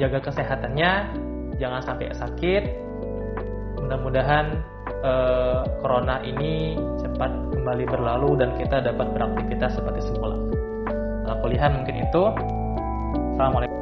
jaga 0.00 0.22
kesehatannya, 0.22 0.92
jangan 1.60 1.82
sampai 1.84 2.08
sakit, 2.14 2.64
mudah-mudahan 3.82 4.62
uh, 5.02 5.66
corona 5.82 6.22
ini 6.22 6.78
cepat 7.02 7.30
kembali 7.50 7.84
berlalu 7.90 8.38
dan 8.38 8.54
kita 8.56 8.78
dapat 8.78 9.10
beraktivitas 9.10 9.74
seperti 9.74 10.00
semula. 10.06 10.38
Kalau 11.26 11.38
kuliah 11.42 11.68
mungkin 11.70 12.06
itu. 12.06 12.22
Assalamualaikum. 13.36 13.81